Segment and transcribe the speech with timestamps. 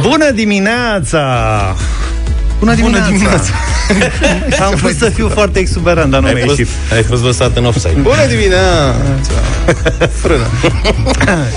[0.00, 1.22] Bună dimineața!
[2.58, 3.06] Bună dimineața!
[3.06, 3.52] Bună dimineața.
[4.66, 6.68] Am vrut să fiu foarte exuberant, dar nu mi-a ieșit.
[6.94, 8.00] Ai fost lăsat în offside.
[8.00, 9.32] Bună dimineața!
[10.20, 10.46] Frână.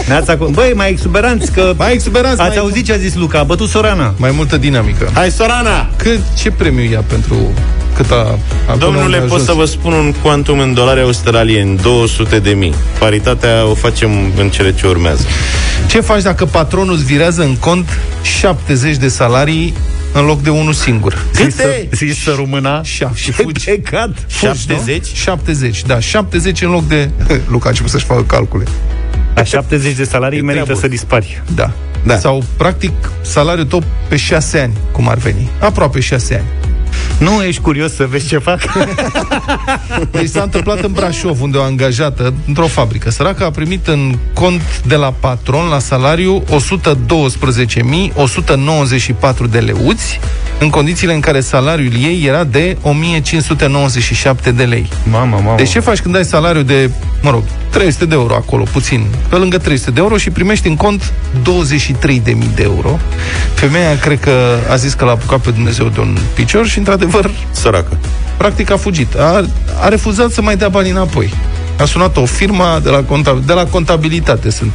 [0.07, 3.39] Neața, cu- băi, mai exuberanți, că Mai exuberanți, ați mai- auzit ce a zis Luca,
[3.39, 4.13] a bătut Sorana.
[4.17, 5.09] Mai multă dinamică.
[5.13, 5.89] Hai, Sorana!
[5.95, 7.53] Cât, ce premiu ia pentru
[7.95, 8.15] cât a...
[8.15, 9.45] a până Domnule, unde a pot ajuns?
[9.45, 12.73] să vă spun un quantum în dolari australieni, 200 de mii.
[12.99, 15.23] Paritatea o facem în cele ce urmează.
[15.87, 17.89] Ce faci dacă patronul îți virează în cont
[18.39, 19.73] 70 de salarii
[20.13, 21.25] în loc de unul singur?
[21.35, 21.87] Câte?
[21.91, 23.65] Zici să româna Șa- și Ce fugi.
[23.65, 24.09] pecat.
[24.27, 24.97] Fugi, 70?
[24.97, 25.03] nu?
[25.15, 27.09] 70, da, 70 în loc de...
[27.51, 28.63] Luca a început să-și facă calcule.
[29.35, 30.81] La 70 de salarii E merită treabă.
[30.81, 31.41] să dispari.
[31.55, 31.71] Da.
[32.03, 32.17] Da.
[32.17, 35.49] Sau, practic, salariul tău pe 6 ani, cum ar veni.
[35.59, 36.45] Aproape 6 ani.
[37.21, 38.59] Nu ești curios să vezi ce fac?
[40.11, 43.09] Deci s-a întâmplat în Brașov, unde o angajată într-o fabrică.
[43.09, 46.47] Săraca a primit în cont de la patron la salariu 112.194
[49.49, 50.19] de leuți,
[50.59, 54.89] în condițiile în care salariul ei era de 1597 de lei.
[55.09, 55.57] Mamă, mamă.
[55.57, 56.89] Deci ce faci când ai salariu de,
[57.21, 60.75] mă rog, 300 de euro acolo, puțin, pe lângă 300 de euro și primești în
[60.75, 62.23] cont 23.000
[62.55, 62.99] de euro?
[63.53, 67.29] Femeia cred că a zis că l-a apucat pe Dumnezeu de un picior și, într-adevăr,
[67.51, 67.97] Săracă.
[68.37, 69.15] practic a fugit.
[69.15, 69.45] A,
[69.81, 71.33] a refuzat să mai dea banii înapoi.
[71.79, 74.73] A sunat o firmă de la, contab- de la contabilitate sunt.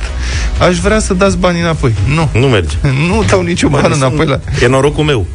[0.68, 1.94] Aș vrea să dați banii înapoi.
[2.14, 2.28] Nu.
[2.40, 2.76] Nu merge.
[3.08, 4.40] Nu dau nicio bani înapoi la...
[4.62, 5.26] E norocul meu.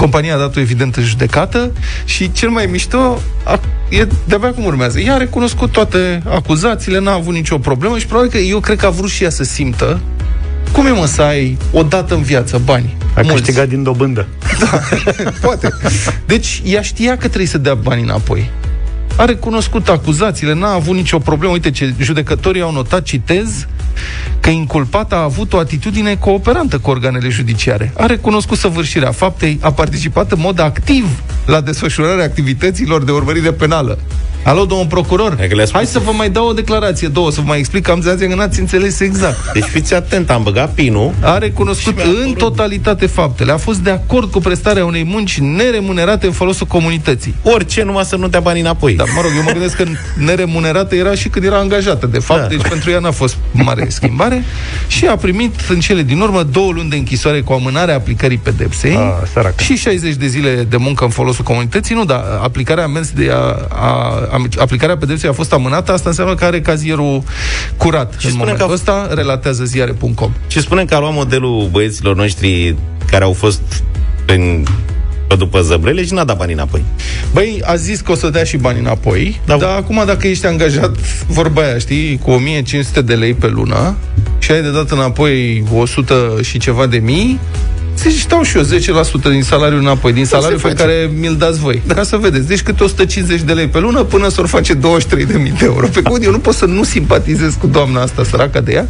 [0.00, 1.72] Compania a dat-o evident în judecată
[2.04, 5.00] și cel mai mișto a, e de-abia cum urmează.
[5.00, 8.86] Ea a recunoscut toate acuzațiile, n-a avut nicio problemă și probabil că eu cred că
[8.86, 10.00] a vrut și ea să simtă
[10.72, 12.96] cum e mă să ai o dată în viață bani.
[13.00, 13.34] A mulți.
[13.34, 14.26] câștigat din dobândă.
[15.42, 15.74] Poate.
[16.26, 18.50] Deci ea știa că trebuie să dea bani înapoi.
[19.16, 21.52] A recunoscut acuzațiile, n-a avut nicio problemă.
[21.52, 23.66] Uite ce judecătorii au notat, citez,
[24.40, 27.92] că inculpata a avut o atitudine cooperantă cu organele judiciare.
[27.96, 31.06] A recunoscut săvârșirea faptei, a participat în mod activ
[31.46, 33.98] la desfășurarea activităților de urmărire penală.
[34.44, 35.76] Alo, domnul procuror, Hai că le-a spus.
[35.76, 38.34] hai să vă mai dau o declarație, două, să vă mai explic, am senzația că
[38.34, 39.52] n-ați înțeles exact.
[39.52, 41.12] Deci fiți atent, am băgat pinul.
[41.22, 43.52] A recunoscut Și mi-a în apărut- totalitate faptele.
[43.52, 47.34] A fost de acord cu prestarea unei munci neremunerate în folosul comunității.
[47.42, 48.94] Orice, numai să nu dea banii înapoi.
[48.94, 49.84] Dar, mă rog, eu mă gândesc că
[50.16, 52.46] neremunerată era și când era angajată, de fapt, Da.
[52.46, 54.29] deci pentru ea n-a fost mare schimbare
[54.86, 58.94] și a primit în cele din urmă două luni de închisoare cu amânarea aplicării pedepsei
[58.96, 59.62] Ah, săracă.
[59.62, 61.94] și 60 de zile de muncă în folosul comunității.
[61.94, 63.58] Nu, dar aplicarea amenzi de a, a,
[64.30, 67.22] a, aplicarea pedepsei a fost amânată, asta înseamnă că are cazierul
[67.76, 68.14] curat.
[68.18, 70.32] Și în spune momentul că- ăsta relatează ziare.com.
[70.46, 72.76] Și spunem că a luat modelul băieților noștri
[73.10, 73.60] care au fost
[74.24, 74.70] prin, pe
[75.36, 76.84] după zăbrele și n-a dat banii înapoi.
[77.32, 79.56] Băi, a zis că o să dea și bani înapoi, Da.
[79.56, 79.66] da.
[79.66, 80.96] dar acum dacă ești angajat,
[81.26, 83.96] vorba aia, știi, cu 1500 de lei pe lună
[84.38, 87.38] și ai de dat înapoi 100 și ceva de mii,
[87.96, 90.82] zici, dau și eu 10% din salariul înapoi, din salariul se pe face.
[90.88, 91.82] care mi-l dați voi.
[91.86, 91.94] Da.
[91.94, 92.46] Ca să vedeți.
[92.48, 95.86] Deci câte 150 de lei pe lună până să-or face 23 de mii de euro.
[95.86, 98.88] Pe cum eu nu pot să nu simpatizez cu doamna asta, săraca de ea,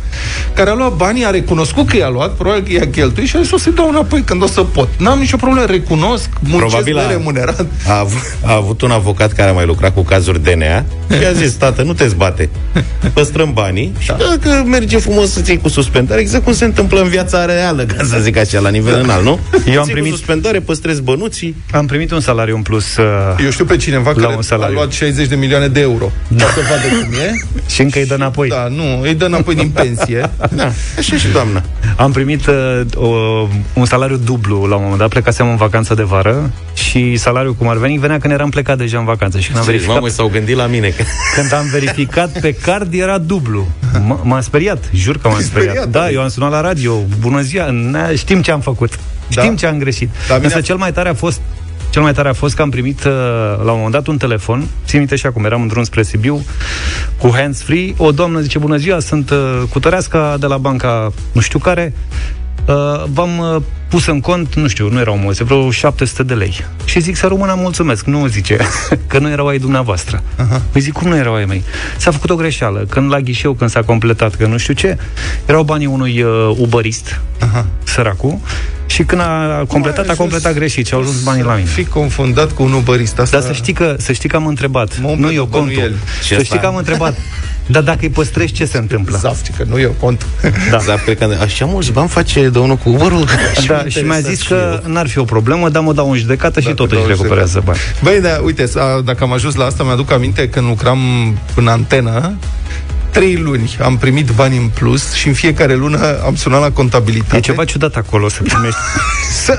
[0.55, 3.41] care a luat banii, a recunoscut că i-a luat, probabil că i-a cheltuit și a
[3.43, 4.89] zis o să-i dau înapoi când o să pot.
[4.99, 7.66] N-am nicio problemă, recunosc, muncesc Probabil a- neremunerat.
[7.89, 10.84] A, avut, a avut un avocat care a mai lucrat cu cazuri DNA
[11.19, 12.49] și a zis, tată, nu te zbate.
[13.12, 17.09] Păstrăm banii și dacă merge frumos să ții cu suspendare, exact cum se întâmplă în
[17.09, 19.38] viața reală, ca să zic așa, la nivel înalt, nu?
[19.66, 21.55] Eu am Ții primit- cu suspendare, păstrezi bănuții.
[21.72, 23.05] Am primit un salariu în plus uh,
[23.44, 24.75] Eu știu pe cineva La care un salariu.
[24.77, 26.11] a luat 60 de milioane de euro.
[26.28, 26.44] Da.
[26.44, 27.44] Ca să vadă cum e.
[27.75, 28.49] și încă îi dă înapoi.
[28.49, 30.31] Da, nu, îi dă înapoi din pensie.
[30.56, 31.62] Da, așa și doamna.
[31.97, 33.09] Am primit uh, o,
[33.75, 37.69] un salariu dublu la un moment dat, plecasem în vacanță de vară și salariul cum
[37.69, 40.28] ar veni venea când eram plecat deja în vacanță și când am verificat, Mamă, s-au
[40.28, 40.89] gândit la mine.
[40.89, 41.03] Că...
[41.37, 43.66] când am verificat pe card era dublu.
[43.94, 45.71] M- m-am speriat, jur că m-am speriat.
[45.75, 46.10] speriat, Da, da.
[46.10, 48.79] eu am sunat la radio, bună ziua, ne- știm ce am făcut.
[49.34, 49.42] Da.
[49.42, 50.10] Știm ce am greșit.
[50.28, 50.46] Da, bine.
[50.46, 51.41] Însă a- cel mai tare a fost
[51.91, 53.12] cel mai tare a fost că am primit uh,
[53.64, 56.44] la un moment dat un telefon, țin minte și acum, eram în drum spre Sibiu,
[57.18, 61.41] cu hands-free, o doamnă zice, bună ziua, sunt uh, cu Tăreasca de la banca nu
[61.41, 61.92] știu care,
[62.71, 66.65] uh, v-am uh, pus în cont, nu știu, nu erau mulți, vreo 700 de lei.
[66.84, 68.57] Și zic să rămână mulțumesc, nu zice,
[69.07, 70.22] că nu erau ai dumneavoastră.
[70.22, 70.61] Uh-huh.
[70.72, 71.63] Păi zic, cum nu erau ai mei?
[71.97, 74.99] S-a făcut o greșeală, când la ghișeu, când s-a completat, că nu știu ce,
[75.47, 77.67] erau banii unui uh, uberist, Aha.
[77.84, 78.39] săracul,
[78.87, 81.67] și când a completat, a ajuns completat greșit și au ajuns banii la mine.
[81.69, 83.19] Fi confundat cu un uberist.
[83.19, 83.39] Asta...
[83.39, 84.99] Dar să știi că, să știi că am întrebat.
[85.01, 85.81] Mă umple Nu eu de bănuieli.
[85.81, 85.99] contul.
[86.22, 87.17] Și Să asta- știi că am întrebat.
[87.71, 89.19] Dar dacă îi păstrezi, ce se întâmplă?
[89.19, 90.27] Zaf, că nu eu cont.
[90.71, 90.78] Da.
[90.91, 93.25] Da, cred că așa mulți bani face domnul cu Uber-ul.
[93.67, 96.67] Da, și mi-a zis că n-ar fi o problemă, dar mă dau în judecată și
[96.67, 97.78] Da, tot te își dau în recuperează bani.
[98.03, 100.99] Băi, da, uite, a, dacă am ajuns la asta, mi-aduc aminte când lucram
[101.55, 102.34] în antenă,
[103.10, 107.36] trei luni am primit bani în plus și în fiecare lună am sunat la contabilitate.
[107.36, 108.78] E ceva ciudat acolo să primești.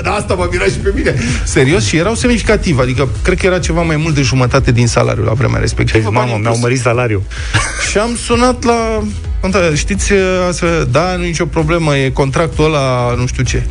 [0.03, 1.15] Da, asta mă mira și pe mine.
[1.44, 1.86] Serios?
[1.86, 5.33] Și erau semnificativ, adică cred că era ceva mai mult de jumătate din salariu la
[5.33, 6.03] vremea respectivă.
[6.09, 6.63] Mamă, Bani în mi-au plus.
[6.63, 7.24] mărit salariul.
[7.92, 9.03] Și am sunat la...
[9.42, 10.12] conta- Știți,
[10.50, 13.63] asta, da, nu e nicio problemă, e contractul ăla, nu știu ce.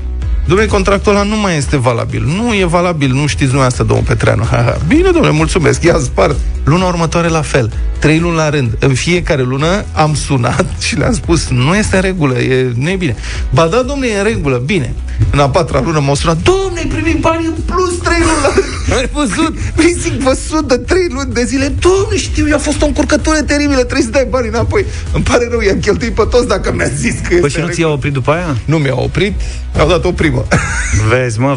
[0.49, 2.25] Dom'le, contractul ăla nu mai este valabil.
[2.37, 4.45] Nu e valabil, nu știți dumneavoastră, domnul Petreanu.
[4.51, 4.77] Ha, ha.
[4.87, 6.37] Bine, domnule, mulțumesc, i-am spart.
[6.65, 7.73] Luna următoare la fel.
[7.99, 8.77] Trei luni la rând.
[8.79, 12.97] În fiecare lună am sunat și le-am spus, nu este în regulă, e, nu e
[12.97, 13.17] bine.
[13.51, 14.95] Ba da, domnule, e în regulă, bine.
[15.31, 18.53] În a patra lună m-au sunat, domnule, ai primit bani în plus trei luni la
[18.55, 18.71] rând.
[18.99, 19.59] Ai văzut?
[19.77, 23.43] Păi zic, vă sunt de trei luni de zile Doamne, știu, i-a fost o încurcătură
[23.43, 26.87] teribilă Trebuie să dai bani înapoi Îmi pare rău, i-am cheltuit pe toți dacă mi-a
[26.97, 28.57] zis că Păi este și nu în ți-a oprit după aia?
[28.65, 29.33] Nu mi-au oprit,
[29.75, 30.47] mi-au dat o primă.
[31.09, 31.57] Vezi, mă,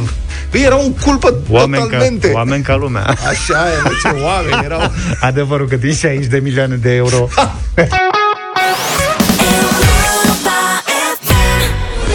[0.49, 2.31] Păi era un culpă oameni ca, totalmente.
[2.33, 3.01] oameni ca lumea.
[3.01, 4.91] Așa e, mă, ce oameni erau.
[5.19, 7.27] Adevărul că din 60 de milioane de euro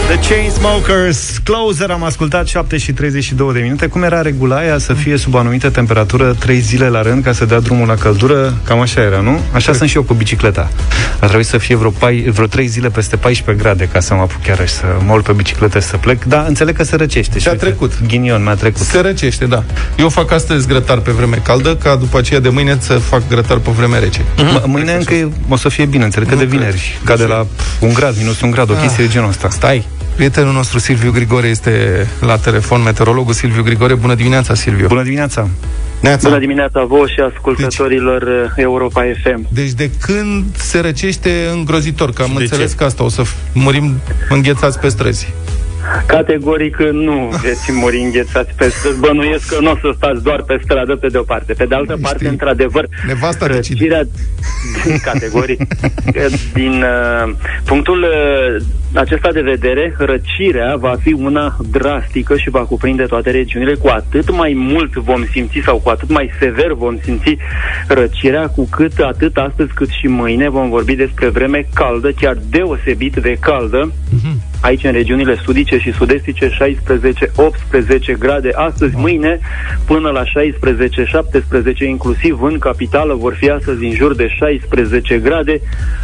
[0.09, 3.87] The Chainsmokers, Closer, am ascultat 7 și 32 de minute.
[3.87, 7.45] Cum era regula aia să fie sub anumită temperatură 3 zile la rând ca să
[7.45, 8.57] dea drumul la căldură?
[8.63, 9.39] Cam așa era, nu?
[9.53, 10.69] Așa sunt și eu cu bicicleta.
[11.19, 14.21] A trebuit să fie vreo, pai, vreo 3 zile peste 14 grade ca să mă
[14.21, 16.23] apuc chiar să mă urc pe bicicletă și să plec.
[16.23, 17.33] Da, înțeleg că se răcește.
[17.37, 17.93] Și Și-a uite, trecut.
[18.07, 18.81] Ghinion mi-a trecut.
[18.81, 19.63] Se răcește, da
[19.97, 23.57] Eu fac astăzi grătar pe vreme caldă Ca după aceea de mâine să fac grătar
[23.57, 26.47] pe vreme rece M- Mâine încă e- o să fie bine, înțeleg că Nu de
[26.47, 26.59] cred.
[26.59, 29.49] vineri cade la pf, un grad, minus un grad, o chestie de genul ăsta.
[29.49, 29.87] Stai,
[30.19, 35.47] prietenul nostru Silviu Grigore este la telefon Meteorologul Silviu Grigore, bună dimineața Silviu Bună dimineața!
[36.01, 36.27] Neața.
[36.27, 38.63] Bună dimineața vouă și ascultătorilor deci...
[38.65, 39.47] Europa FM.
[39.51, 42.75] Deci de când se răcește îngrozitor, că am de înțeles ce?
[42.75, 43.99] că asta o să f- murim
[44.29, 45.33] înghețați pe străzi.
[46.05, 48.99] Categoric nu veți muri înghețați pe străzi.
[48.99, 51.53] Bănuiesc că nu o să stați doar pe stradă pe de-o parte.
[51.53, 53.87] Pe de altă Știi, parte, într-adevăr, nevasta decide.
[53.87, 54.07] răcirea
[55.03, 55.61] categoric
[56.53, 57.33] din uh,
[57.65, 58.63] punctul uh,
[58.93, 63.73] acesta de vedere, răcirea va fi una drastică și va cuprinde toate regiunile.
[63.73, 67.37] Cu atât mai mult vom simți sau cu atât mai sever vom simți
[67.87, 73.15] răcirea, cu cât atât astăzi cât și mâine vom vorbi despre vreme caldă, chiar deosebit
[73.15, 73.91] de caldă.
[74.61, 79.39] Aici, în regiunile sudice și sud-estice, 16-18 grade astăzi, mâine,
[79.85, 80.27] până la 16-17,
[81.77, 85.61] inclusiv în capitală, vor fi astăzi în jur de 16 grade.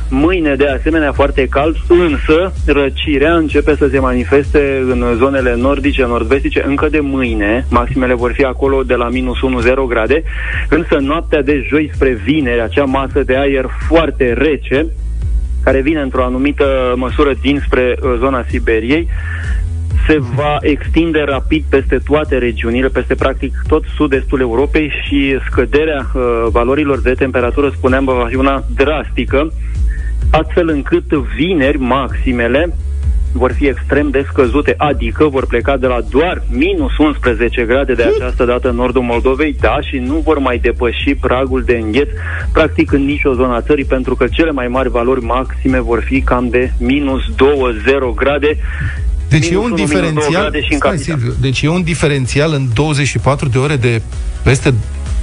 [0.09, 6.63] Mâine, de asemenea, foarte cald, însă răcirea începe să se manifeste în zonele nordice, nord-vestice,
[6.67, 7.65] încă de mâine.
[7.69, 10.23] Maximele vor fi acolo de la minus 1-0 grade,
[10.69, 14.85] însă noaptea de joi spre vineri, acea masă de aer foarte rece,
[15.65, 19.07] care vine într-o anumită măsură dinspre uh, zona Siberiei,
[20.07, 26.21] se va extinde rapid peste toate regiunile, peste practic tot sud-estul Europei și scăderea uh,
[26.49, 29.51] valorilor de temperatură, spuneam, va fi una drastică,
[30.31, 32.75] astfel încât vineri maximele
[33.37, 38.11] vor fi extrem de scăzute, adică vor pleca de la doar minus 11 grade de
[38.15, 42.09] această dată în nordul Moldovei, da, și nu vor mai depăși pragul de îngheț
[42.51, 46.21] practic în nicio zonă a țării, pentru că cele mai mari valori maxime vor fi
[46.21, 47.83] cam de minus 20
[48.15, 48.57] grade.
[49.29, 51.19] Deci e Minus un unu, minus două diferențial grade și în Stai, capitală.
[51.19, 54.01] Silviu, Deci e un diferențial în 24 de ore de
[54.43, 54.73] peste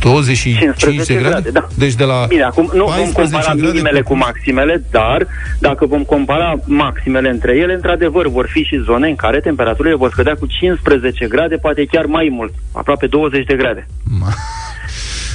[0.02, 1.28] 25 de 15 grade?
[1.28, 1.66] grade, da.
[1.74, 5.26] Deci de la Bine, acum nu vom 14 compara grade minimele cu- cu maximele, dar
[5.60, 10.10] dacă vom compara maximele între ele, într-adevăr vor fi și zone în care temperaturile vor
[10.10, 13.86] scădea cu 15 grade, poate chiar mai mult, aproape 20 de grade.
[14.20, 14.34] Ma-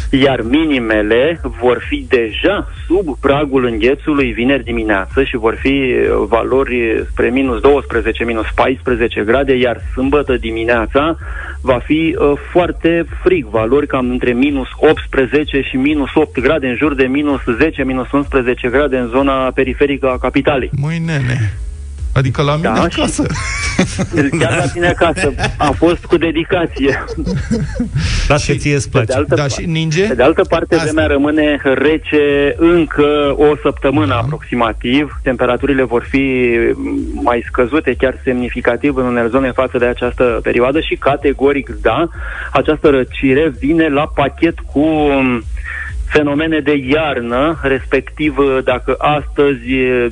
[0.10, 7.06] Iar minimele vor fi deja sub pragul înghețului vineri dimineață și vor fi uh, valori
[7.12, 11.18] spre minus 12, minus 14 grade, iar sâmbătă dimineața
[11.62, 16.76] va fi uh, foarte frig, valori cam între minus 18 și minus 8 grade, în
[16.76, 20.70] jur de minus 10, minus 11 grade în zona periferică a capitalei.
[20.82, 21.54] Măi, nene.
[22.14, 23.26] Adică la mine Da, acasă.
[24.40, 25.34] Chiar la tine acasă.
[25.58, 27.04] A fost cu dedicație.
[28.28, 29.18] Las că ție îți Pe de place.
[29.20, 30.08] altă Da, parte- și ninge?
[30.08, 30.86] Pe de altă parte, Asta.
[30.86, 34.16] vremea rămâne rece încă o săptămână Da.
[34.18, 35.20] aproximativ.
[35.24, 36.56] Temperaturile vor fi
[37.14, 42.08] mai scăzute, chiar semnificativ în unele zone față de această perioadă și categoric, da,
[42.52, 45.44] această răcire vine la pachet cu um,
[46.10, 49.68] fenomene de iarnă, respectiv dacă astăzi,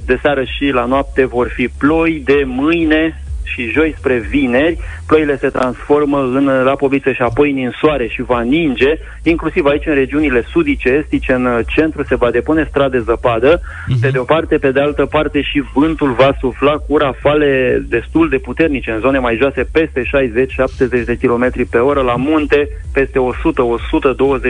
[0.06, 5.38] de seară și la noapte vor fi ploi, de mâine și joi spre vineri, ploile
[5.38, 10.46] se transformă în lapovițe și apoi în soare și va ninge, inclusiv aici în regiunile
[10.52, 13.62] sudice, estice, în centru se va depune stradă de zăpadă,
[14.02, 18.30] pe de o parte, pe de altă parte și vântul va sufla cu rafale destul
[18.30, 23.20] de puternice în zone mai joase, peste 60-70 de km pe oră, la munte peste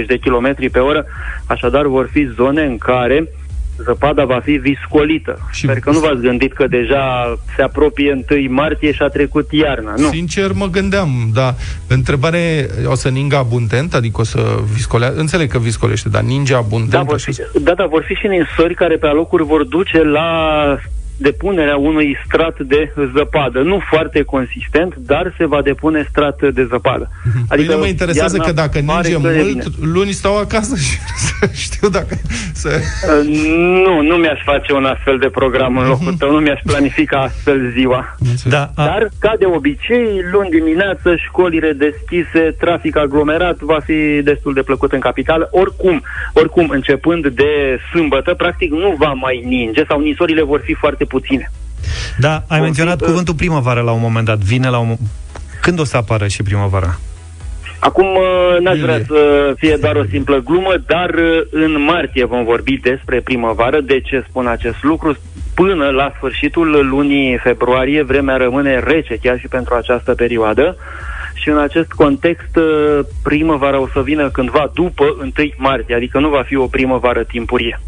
[0.02, 1.06] 100-120 de km pe oră,
[1.48, 3.28] așadar vor fi zone în care
[3.84, 5.38] zăpada va fi viscolită.
[5.52, 9.08] Și- Și Sper că nu v-ați gândit că deja se apropie 1 martie și a
[9.08, 9.94] trecut iarna.
[9.98, 10.10] Nu.
[10.10, 11.54] Sincer, mă gândeam, da.
[11.88, 15.12] Întrebare, o să ningă abundent, adică o să viscolea...
[15.16, 16.92] Înțeleg că viscolește, dar ninge abundent.
[16.92, 19.64] Da, vor așa fi, să- da, da, vor fi și ninsori care pe alocuri vor
[19.64, 20.30] duce la
[21.18, 23.60] depunerea unui strat de zăpadă.
[23.62, 27.10] Nu foarte consistent, dar se va depune strat de zăpadă.
[27.50, 29.92] Adică păi nu mă interesează iarna că dacă pare ninge că e mult, bine.
[29.92, 32.16] luni stau acasă și să știu dacă...
[32.54, 32.70] Să...
[32.70, 33.28] Uh,
[33.86, 37.72] Nu, nu mi-aș face un astfel de program în locul tău, nu mi-aș planifica astfel
[37.78, 38.16] ziua.
[38.44, 44.54] Da, a, Dar, ca de obicei, luni dimineață, școlile deschise, trafic aglomerat, va fi destul
[44.54, 45.48] de plăcut în capitală.
[45.52, 46.02] Oricum,
[46.34, 51.52] oricum, începând de sâmbătă, practic nu va mai ninge sau ninsorile vor fi foarte puține.
[52.20, 54.38] da, ai Vom menționat fi- cuvântul primăvară la un moment dat.
[54.38, 54.94] Vine la un...
[54.96, 55.00] mo-
[55.62, 57.00] Când o să apară și primăvara?
[57.80, 59.06] Acum uh, n-aș vrea Iulie.
[59.08, 63.80] să fie doar o simplă glumă, dar uh, în martie vom vorbi despre primăvară.
[63.82, 65.16] De ce spun acest lucru?
[65.54, 70.78] Până la sfârșitul lunii februarie, vremea rămâne rece chiar și pentru această perioadă.
[71.34, 76.30] Și în acest context, uh, primăvara o să vină cândva după 1 martie, adică nu
[76.30, 77.80] va fi o primăvară timpurie.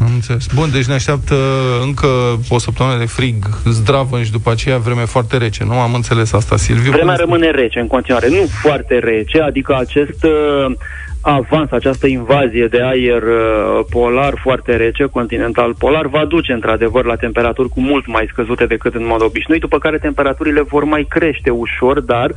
[0.00, 0.46] Am înțeles.
[0.54, 1.36] Bun, deci ne așteaptă
[1.82, 2.06] încă
[2.48, 5.64] o săptămână de frig zdravă și după aceea vreme foarte rece.
[5.64, 6.90] Nu am înțeles asta, Silviu.
[6.90, 10.72] Vremea Cum- rămâne rece în continuare, nu foarte rece, adică acest uh,
[11.20, 17.16] avans, această invazie de aer uh, polar foarte rece, continental polar, va duce într-adevăr la
[17.16, 21.50] temperaturi cu mult mai scăzute decât în mod obișnuit, după care temperaturile vor mai crește
[21.50, 22.30] ușor, dar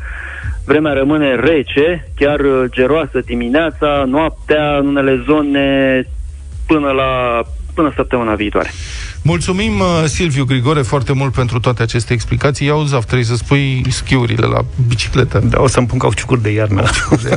[0.65, 5.65] vremea rămâne rece, chiar uh, geroasă dimineața, noaptea, în unele zone
[6.73, 7.41] până la
[7.73, 8.71] până săptămâna viitoare.
[9.21, 12.67] Mulțumim, uh, Silviu Grigore, foarte mult pentru toate aceste explicații.
[12.67, 15.41] Ia Zaf, trebuie să spui schiurile la bicicletă.
[15.43, 16.81] Da, o să-mi pun cauciucuri de iarnă.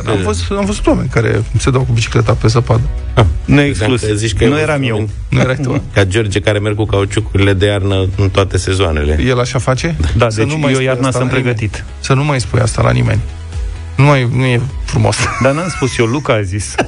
[0.06, 2.80] Am văzut, am văzut oameni care se dau cu bicicleta pe zăpadă.
[3.44, 4.00] Nu e exclus.
[4.00, 4.94] Credeam că zici că nu ai eram văzut eu.
[4.94, 5.82] oameni Nu erai tu?
[5.94, 9.22] Ca George care merg cu cauciucurile de iarnă în toate sezoanele.
[9.26, 9.96] El așa face?
[10.16, 11.54] Da, Să deci nu mai eu spui iarna asta sunt la nimeni.
[11.56, 11.84] pregătit.
[12.00, 13.20] Să nu mai spui asta la nimeni.
[13.96, 15.16] Nu, mai, nu e frumos.
[15.42, 16.74] Dar n-am spus eu, Luca a zis.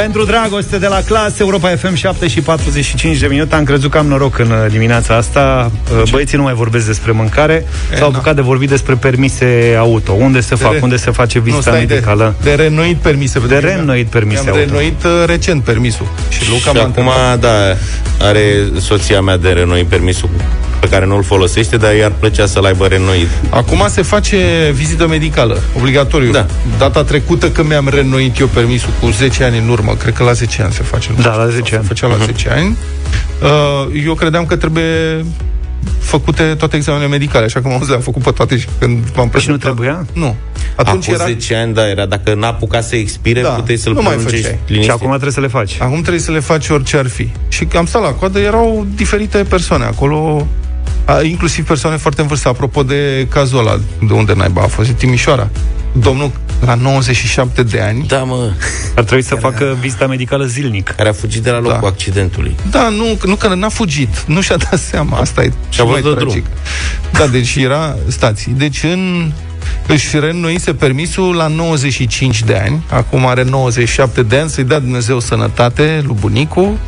[0.00, 3.54] Pentru dragoste de la clasă, Europa FM 7 și 45 de minute.
[3.54, 5.70] Am crezut că am noroc în uh, dimineața asta.
[5.96, 7.66] Uh, Băieții nu mai vorbesc despre mâncare.
[7.98, 8.16] S-au na.
[8.16, 10.12] apucat de vorbit despre permise auto.
[10.12, 12.34] Unde se fac, re- unde se face nu, vizita stai de, medicală.
[12.42, 13.38] de renoit permise.
[13.48, 14.58] De reînnoit permise Am auto.
[14.58, 16.06] renoit uh, recent permisul.
[16.28, 17.40] Și Luca Și m-a acum, întrebat.
[17.40, 17.76] da,
[18.26, 18.42] are
[18.78, 20.28] soția mea de renoi permisul
[20.80, 23.28] pe care nu-l folosește, dar i-ar plăcea să-l aibă renoit.
[23.50, 24.36] Acum se face
[24.74, 26.30] vizită medicală, obligatoriu.
[26.32, 26.46] Da.
[26.78, 30.32] Data trecută când mi-am renoit eu permisul cu 10 ani în urmă, cred că la
[30.32, 31.08] 10 ani se face.
[31.16, 31.84] nu Da, știu, la sau 10 se ani.
[31.86, 32.76] făcea la 10 ani.
[33.42, 35.24] Uh, Eu credeam că trebuie
[35.98, 39.40] făcute toate examenele medicale, așa că m-am le-am făcut pe toate și când m-am Păi
[39.40, 39.60] și nu prezentat.
[39.60, 40.06] trebuia?
[40.12, 40.36] Nu.
[40.76, 41.24] Atunci Atunci Acum era...
[41.24, 44.42] 10 ani, da, era dacă n-a apucat să expire, Da, puteai să-l nu mai prelungești
[44.44, 44.58] făceai.
[44.64, 44.94] Și liniștit.
[44.94, 45.76] acum trebuie să le faci.
[45.80, 47.30] Acum trebuie să le faci orice ar fi.
[47.48, 50.46] Și am stat la coadă, erau diferite persoane acolo,
[51.04, 52.48] a, inclusiv persoane foarte în vârstă.
[52.48, 55.48] Apropo de cazul ăla, de unde naiba a fost, în Timișoara.
[55.92, 58.50] Domnul la 97 de ani, Da, mă,
[58.96, 60.88] Ar trebui să facă vizita medicală zilnic.
[60.96, 61.86] care a fugit de la locul Da.
[61.86, 62.54] accidentului.
[62.70, 66.00] Da, nu, nu că n-a fugit, nu și-a dat seama, asta e Și-a cel mai
[66.00, 66.46] văzut de tragic.
[67.12, 69.32] Da, deci era, stați, deci în
[69.86, 75.20] își reînnoise permisul la 95 de ani, acum are 97 de ani, să-i dea Dumnezeu
[75.20, 76.78] sănătate lui bunicu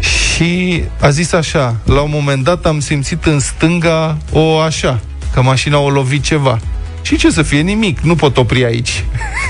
[0.00, 5.00] și a zis așa, la un moment dat am simțit în stânga o așa,
[5.34, 6.58] că mașina o lovit ceva.
[7.02, 7.60] Și ce să fie?
[7.60, 9.04] Nimic, nu pot opri aici.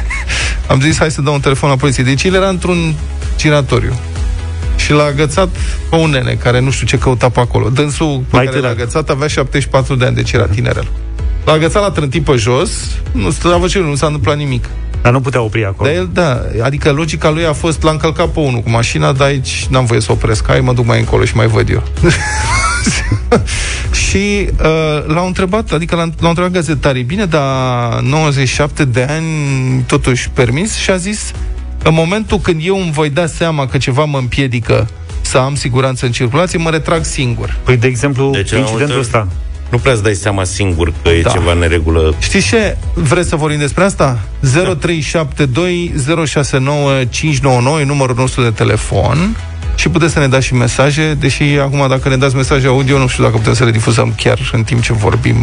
[0.71, 2.05] am zis, hai să dau un telefon la poliție.
[2.05, 2.95] Deci el era într-un
[3.37, 3.99] giratoriu
[4.77, 5.49] și l-a agățat
[5.91, 7.69] pe un nene care nu știu ce căuta pe acolo.
[7.69, 8.81] Dânsul pe Mai care l-a tânăr.
[8.81, 10.89] agățat avea 74 de ani, deci era tinerel.
[11.49, 12.71] L-a agățat la trântit pe jos,
[13.13, 14.69] nu, stătea ce, nu s-a întâmplat nimic.
[15.03, 15.89] Dar nu putea opri acolo.
[15.89, 19.27] Dar el, da, adică logica lui a fost, l-a încălcat pe unul cu mașina, dar
[19.27, 21.83] aici n-am voie să opresc, hai mă duc mai încolo și mai văd eu.
[24.09, 29.27] și uh, l-au întrebat, adică l-a, l-au întrebat gazetarii, bine, dar 97 de ani
[29.87, 31.33] totuși permis și a zis,
[31.83, 34.89] în momentul când eu îmi voi da seama că ceva mă împiedică
[35.21, 37.57] să am siguranță în circulație, mă retrag singur.
[37.63, 39.29] Păi, de exemplu, Deci, la incidentul multe- ăsta.
[39.71, 41.31] Nu prea îți dai seama singur că e Da.
[41.31, 42.15] ceva în neregulă.
[42.19, 42.77] Știți ce?
[42.95, 44.19] Vreți să vorbim despre asta?
[44.81, 45.93] 0372
[46.27, 49.37] 069 599 e numărul nostru de telefon
[49.75, 53.07] și puteți să ne dați și mesaje, deși acum dacă ne dați mesaje audio, nu
[53.07, 55.37] știu dacă putem să le difuzăm chiar în timp ce vorbim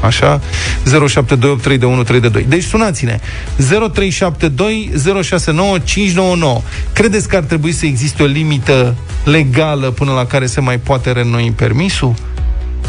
[0.00, 0.40] așa.
[0.84, 2.44] 07283132.
[2.48, 3.18] Deci sunați-ne.
[3.56, 4.90] 0372
[5.22, 6.60] 069 599.
[6.92, 8.94] Credeți că ar trebui să existe o limită
[9.24, 12.14] legală până la care se mai poate renoi permisul?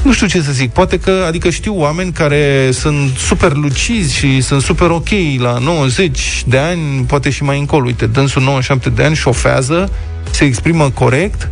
[0.04, 4.42] Nu știu ce să zic, poate că, adică știu oameni care sunt super lucizi și
[4.42, 7.86] sunt super ok la 90 de ani, poate și mai încolo.
[7.86, 9.92] Uite, dânsul 97 de ani șofează,
[10.32, 11.50] se exprimă corect,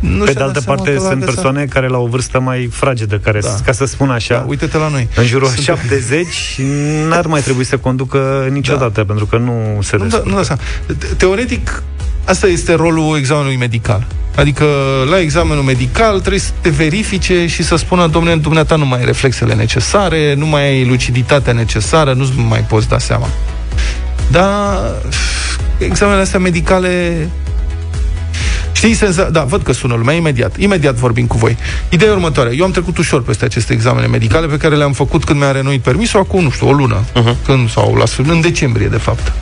[0.00, 1.72] nu Pe de altă parte, sunt persoane sa...
[1.72, 3.54] care la o vârstă mai fragedă, care, da.
[3.64, 5.08] ca să spun așa, da, uite-te la noi.
[5.16, 5.60] în jurul sunt...
[5.60, 6.60] 70,
[7.08, 9.04] n-ar mai trebui să conducă niciodată, da.
[9.04, 10.56] pentru că nu se nu, da, nu da,
[11.16, 11.82] Teoretic,
[12.26, 14.06] asta este rolul examenului medical.
[14.36, 14.64] Adică
[15.10, 19.04] la examenul medical trebuie să te verifice și să spună, domnule, dumneata nu mai ai
[19.04, 23.28] reflexele necesare, nu mai ai luciditatea necesară, nu mai poți da seama.
[24.30, 24.78] Dar
[25.78, 27.28] examenele astea medicale
[28.72, 29.30] Știi, senza...
[29.30, 30.56] da, văd că sună lumea, imediat.
[30.58, 31.56] Imediat vorbim cu voi.
[31.88, 32.54] Ideea următoare.
[32.56, 35.80] Eu am trecut ușor peste aceste examene medicale pe care le-am făcut când mi-a renuit
[35.80, 37.04] permisul, acum, nu știu, o lună.
[37.04, 37.44] Uh-huh.
[37.44, 39.32] Când, sau la sfârșit, în decembrie, de fapt.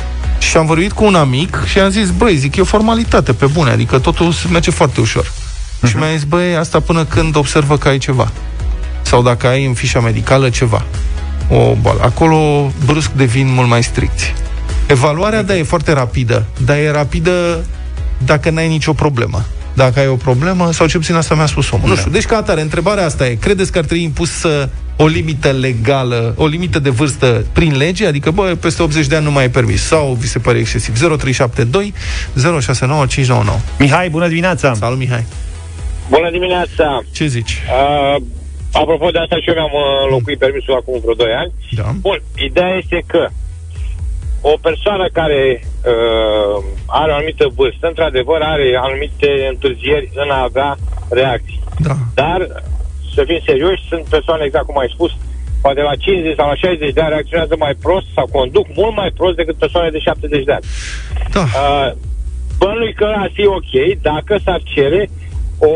[0.48, 3.46] Și am vorbit cu un amic și am zis, băi, zic, e o formalitate pe
[3.46, 5.24] bune, adică totul merge foarte ușor.
[5.24, 5.88] Uh-huh.
[5.88, 8.32] Și mi-a zis, băi, asta până când observă că ai ceva.
[9.02, 10.84] Sau dacă ai în fișa medicală ceva.
[11.48, 12.00] O boală.
[12.02, 14.34] Acolo brusc devin mult mai stricți.
[14.86, 17.64] Evaluarea, da, e foarte rapidă, dar e rapidă
[18.24, 19.44] dacă n-ai nicio problemă.
[19.74, 21.86] Dacă ai o problemă, sau ce puțin asta mi-a spus omul.
[21.86, 21.92] Da.
[21.92, 22.10] Nu știu.
[22.10, 26.46] Deci, ca atare, întrebarea asta e, credeți că ar trebui impusă o limită legală, o
[26.46, 29.82] limită de vârstă prin lege, adică, bă, peste 80 de ani nu mai e permis,
[29.82, 30.94] sau vi se pare excesiv?
[30.98, 31.92] 0372
[32.34, 33.58] 069599.
[33.78, 34.74] Mihai, bună dimineața!
[34.74, 35.24] Salut, Mihai!
[36.08, 37.02] Bună dimineața!
[37.12, 37.62] Ce zici?
[37.66, 38.22] Uh,
[38.72, 41.52] apropo de asta, și eu mi-am înlocuit permisul acum vreo 2 ani.
[41.70, 41.94] Da.
[42.00, 43.28] Bun, ideea este că
[44.52, 50.76] o persoană care uh, are o anumită vârstă, într-adevăr, are anumite întârzieri în a avea
[51.10, 51.60] reacții.
[51.86, 51.94] Da.
[52.14, 52.40] Dar,
[53.14, 55.10] să fim serioși, sunt persoane, exact cum ai spus,
[55.62, 59.10] poate la 50 sau la 60 de ani reacționează mai prost sau conduc mult mai
[59.18, 60.64] prost decât persoane de 70 de ani.
[61.32, 61.40] Da.
[61.40, 61.90] Uh,
[62.58, 65.08] bănui că ar fi ok dacă s-ar cere
[65.58, 65.74] o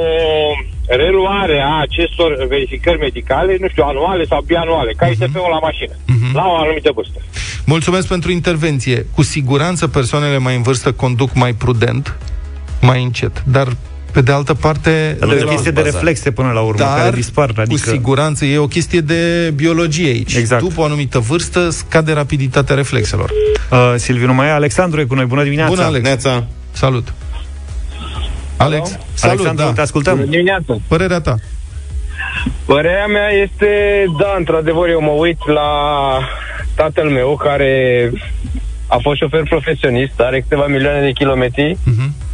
[0.87, 5.11] reluare a acestor verificări medicale, nu știu, anuale sau bianuale, ca uh-huh.
[5.11, 5.23] Mhm.
[5.23, 6.32] ITP-ul la mașină, uh-huh.
[6.32, 7.18] la o anumită vârstă.
[7.64, 9.06] Mulțumesc pentru intervenție.
[9.14, 12.16] Cu siguranță persoanele mai în vârstă conduc mai prudent,
[12.80, 13.68] mai încet, dar
[14.12, 15.16] pe de altă parte...
[15.20, 17.53] Dar e o chestie de reflexe până la urmă, dar, care dispar.
[17.57, 17.64] Adică...
[17.70, 20.35] cu siguranță e o chestie de biologie aici.
[20.35, 20.62] Exact.
[20.62, 23.31] După o anumită vârstă scade rapiditatea reflexelor.
[23.70, 25.24] Uh, Silviu mai Alexandru e cu noi.
[25.24, 25.70] Bună dimineața!
[25.70, 26.26] Bună, Alex!
[26.72, 27.12] Salut!
[28.59, 29.03] Alex, Hello?
[29.14, 29.73] salut, Alexandru, da.
[29.73, 30.16] te ascultăm.
[30.16, 30.77] Bună dimineața.
[30.88, 31.35] Părerea ta.
[32.64, 35.71] Părerea mea este, da, într-adevăr, eu mă uit la
[36.75, 37.73] tatăl meu, care
[38.87, 41.77] a fost șofer profesionist, are câteva milioane de kilometri.
[41.77, 42.27] Uh-huh.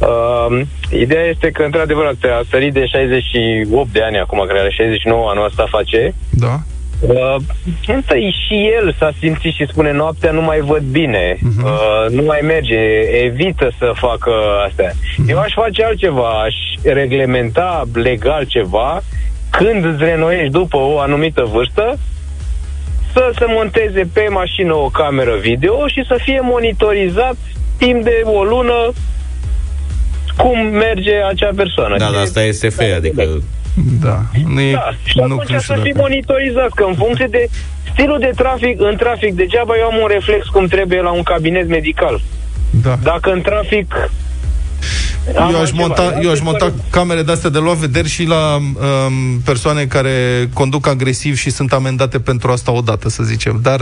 [0.00, 5.30] Uh, ideea este că, într-adevăr, a sărit de 68 de ani acum, cred are 69
[5.30, 6.14] anul asta face.
[6.30, 6.60] Da.
[7.00, 7.36] Uh,
[7.86, 11.64] întâi și el s-a simțit și spune noaptea nu mai văd bine, uh-huh.
[11.64, 12.78] uh, nu mai merge,
[13.24, 14.30] evită să facă
[14.68, 14.90] astea.
[14.90, 15.28] Uh-huh.
[15.28, 19.02] Eu aș face altceva, aș reglementa legal ceva,
[19.50, 21.98] când îți renoiești după o anumită vârstă,
[23.12, 27.36] să se monteze pe mașină o cameră video și să fie monitorizat
[27.78, 28.92] timp de o lună
[30.36, 31.96] cum merge acea persoană.
[31.96, 33.42] Da, dar asta e SF, adică
[34.00, 34.22] da.
[34.46, 34.90] Nu e, da.
[35.04, 37.48] Și nu atunci să fii monitorizat, că în funcție de
[37.92, 41.68] stilul de trafic, în trafic degeaba eu am un reflex cum trebuie la un cabinet
[41.68, 42.20] medical.
[42.70, 42.96] Da.
[43.02, 44.10] Dacă în trafic
[45.36, 49.84] eu aș, monta, eu aș monta camere de-astea de luat vederi și la um, persoane
[49.84, 53.58] care conduc agresiv și sunt amendate pentru asta odată, să zicem.
[53.62, 53.80] Dar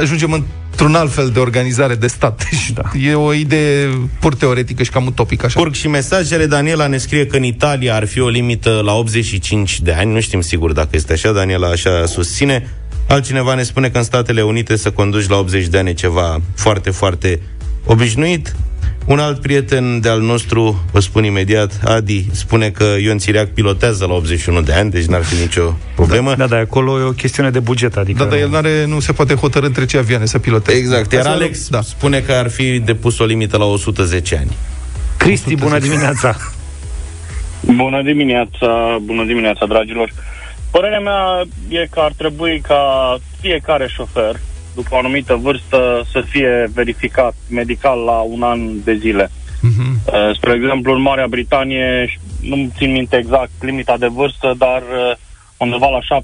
[0.00, 2.42] ajungem într-un alt fel de organizare de stat.
[2.74, 2.82] Da.
[2.98, 3.88] E o idee
[4.20, 5.46] pur teoretică și cam utopică.
[5.46, 5.60] Așa.
[5.60, 6.46] Curg și mesajele.
[6.46, 10.12] Daniela ne scrie că în Italia ar fi o limită la 85 de ani.
[10.12, 11.32] Nu știm sigur dacă este așa.
[11.32, 12.68] Daniela așa susține.
[13.08, 16.40] Altcineva ne spune că în Statele Unite să conduci la 80 de ani e ceva
[16.54, 17.40] foarte, foarte
[17.84, 18.54] obișnuit.
[19.06, 24.14] Un alt prieten de-al nostru, vă spun imediat, Adi, spune că Ion Țiriac pilotează la
[24.14, 26.28] 81 de ani, deci n-ar fi nicio problemă.
[26.28, 28.22] Da, da, da acolo e o chestiune de buget, adică...
[28.22, 30.78] Da, dar el n-are, nu se poate hotărâ între ce avioane să piloteze.
[30.78, 31.80] Exact, iar Alex da.
[31.80, 34.56] spune că ar fi depus o limită la 110 ani.
[35.16, 36.36] Cristi, bună dimineața!
[37.60, 40.12] Bună dimineața, bună dimineața, dragilor!
[40.70, 44.40] Părerea mea e că ar trebui ca fiecare șofer
[44.74, 49.26] după o anumită vârstă, să fie verificat medical la un an de zile.
[49.26, 50.34] Uh-huh.
[50.34, 55.16] Spre exemplu, în Marea Britanie, nu țin minte exact limita de vârstă, dar uh,
[55.56, 56.20] undeva la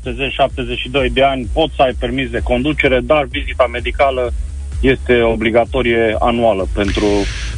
[1.09, 4.33] 70-72 de ani poți să ai permis de conducere, dar vizita medicală
[4.81, 7.07] este obligatorie anuală pentru,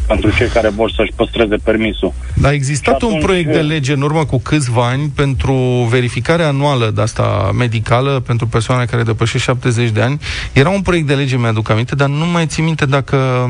[0.06, 2.12] pentru cei care vor să-și păstreze permisul.
[2.42, 5.54] A existat atunci, un proiect de lege în urmă cu câțiva ani pentru
[5.90, 10.20] verificarea anuală de asta medicală pentru persoane care depășesc 70 de ani.
[10.52, 13.48] Era un proiect de lege, mi-aduc aminte, dar nu mai țin minte dacă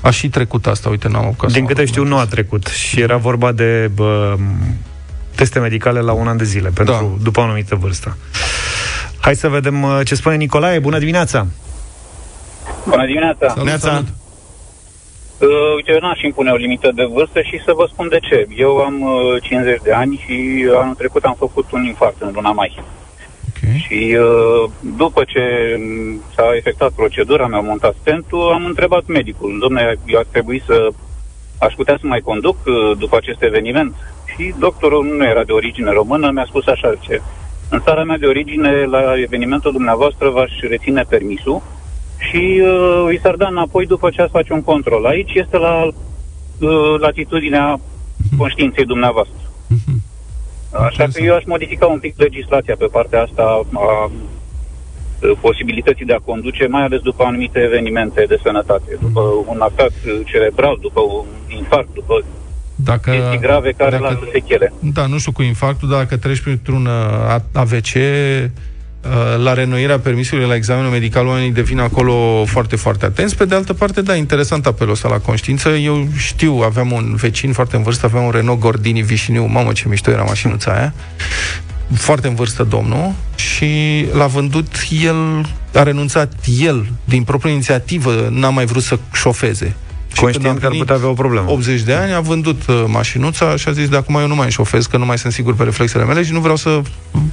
[0.00, 0.88] a și trecut asta.
[0.88, 2.66] Uite, n-am Din câte știu, nu a trecut.
[2.66, 4.36] Și era vorba de bă,
[5.34, 7.22] teste medicale la un an de zile, pentru, Da.
[7.22, 8.16] după o anumită vârstă.
[9.18, 10.78] Hai să vedem uh, ce spune Nicolae.
[10.78, 11.46] Bună dimineața!
[12.88, 13.48] Bună dimineața!
[13.48, 13.88] Salut, Neața.
[13.88, 14.06] salut.
[15.40, 18.46] Uh, uite, eu n-aș impune o limită de vârstă și să vă spun de ce.
[18.56, 22.50] Eu am uh, 50 de ani și anul trecut am făcut un infarct în luna
[22.50, 22.78] mai.
[23.48, 23.76] Ok.
[23.86, 29.98] Și uh, după ce m, s-a efectuat procedura, mi-au montat stentul, am întrebat medicul, domnule,
[30.06, 30.88] eu ar trebui să
[31.58, 33.94] aș putea să mai conduc uh, după acest eveniment.
[34.36, 37.20] Și doctorul nu era de origine română, mi-a spus așa ce.
[37.68, 41.62] În țara mea de origine, la evenimentul dumneavoastră, v-aș reține permisul
[42.30, 45.06] și uh, îi s-ar da înapoi după ce ați face un control.
[45.06, 47.80] Aici este la uh, latitudinea
[48.36, 49.36] conștiinței dumneavoastră.
[50.88, 54.10] Așa că eu aș modifica un pic legislația pe partea asta a a
[55.40, 59.90] posibilității de a conduce, mai ales după anumite evenimente de sănătate, după un atac
[60.24, 61.24] cerebral, după un
[61.56, 62.24] infarct, după
[62.74, 64.72] Dacă, chestii grave care dacă- lasă sechele.
[64.80, 66.92] Da, nu știu cu infarctul, dar dacă treci printr-un uh,
[67.28, 68.44] A- AVC, uh,
[69.42, 73.36] la renoirea permisului la examenul medical, oamenii devin acolo foarte, foarte atenți.
[73.36, 75.68] Pe de altă parte, da, interesant apelul ăsta la conștiință.
[75.68, 79.88] Eu știu, aveam un vecin foarte în vârstă, aveam un Renault Gordini Vișiniu, mamă ce
[79.88, 80.94] mișto era mașinuța aia,
[81.94, 84.66] foarte în vârstă domnul și l-a vândut
[85.02, 89.76] el, a renunțat el din proprie inițiativă, n-a mai vrut să șofeze.
[90.14, 91.50] Și când Conștient a că ar venit- putea avea o problemă.
[91.50, 94.50] 80 de ani, a vândut uh, mașinuța și a zis de acum eu nu mai
[94.50, 96.80] șofez, că nu mai sunt sigur pe reflexele mele și nu vreau să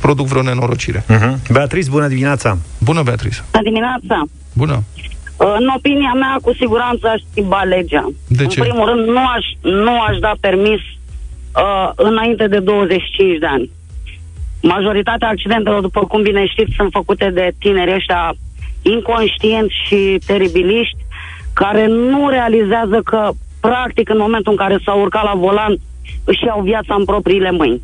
[0.02, 1.04] produc vreo nenorocire.
[1.10, 1.34] Uh-huh.
[1.52, 2.58] Beatrice, bună dimineața!
[2.80, 3.44] Bună, Beatrice.
[3.52, 4.24] Bună dimineața!
[4.54, 4.84] Bună.
[5.58, 8.06] În opinia mea, cu siguranță aș schimba legea.
[8.28, 8.60] De în ce?
[8.60, 10.80] primul rând, nu aș, nu aș da permis
[11.56, 13.70] uh, înainte de 25 de ani.
[14.62, 18.34] Majoritatea accidentelor, după cum bine știți, sunt făcute de tineri ăștia
[18.82, 20.98] inconștienți și teribiliști,
[21.63, 25.74] care nu realizează că, practic, în momentul în care s-au urcat la volan,
[26.24, 27.82] își iau viața în propriile mâini.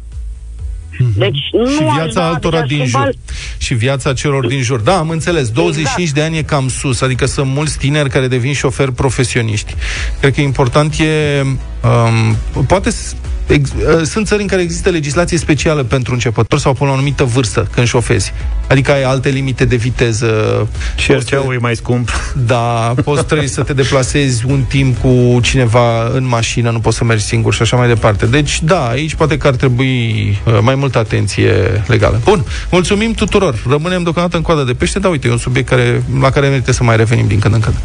[1.17, 1.71] Deci nu Mhm.
[1.71, 3.09] și aș viața da, altora adică din aș jur.
[3.11, 4.79] schimba- Și viața celor din jur.
[4.79, 5.49] Da, am înțeles.
[5.49, 6.13] 25 Exact.
[6.13, 9.75] de ani e cam sus, adică sunt mulți tineri care devin șoferi profesioniști.
[10.19, 11.41] Cred că important e...
[11.41, 13.15] Um, poate s-
[13.47, 16.97] Ex- uh, sunt țări în care există legislație specială pentru începători sau până la o
[16.97, 18.33] anumită vârstă când șofezi.
[18.67, 20.67] Adică ai alte limite de viteză.
[20.95, 22.09] Și RCA-ul e mai scump.
[22.45, 27.03] Da, poți trebuie să te deplasezi un timp cu cineva în mașină, nu poți să
[27.03, 28.25] mergi singur și așa mai departe.
[28.25, 29.91] Deci, da, aici poate că ar trebui
[30.45, 32.19] uh, mai multă atenție legală.
[32.23, 33.55] Bun, mulțumim tuturor.
[33.69, 36.71] Rămânem deocamdată în coada de pește, dar uite, e un subiect care, la care merită
[36.71, 37.75] să mai revenim din când în când.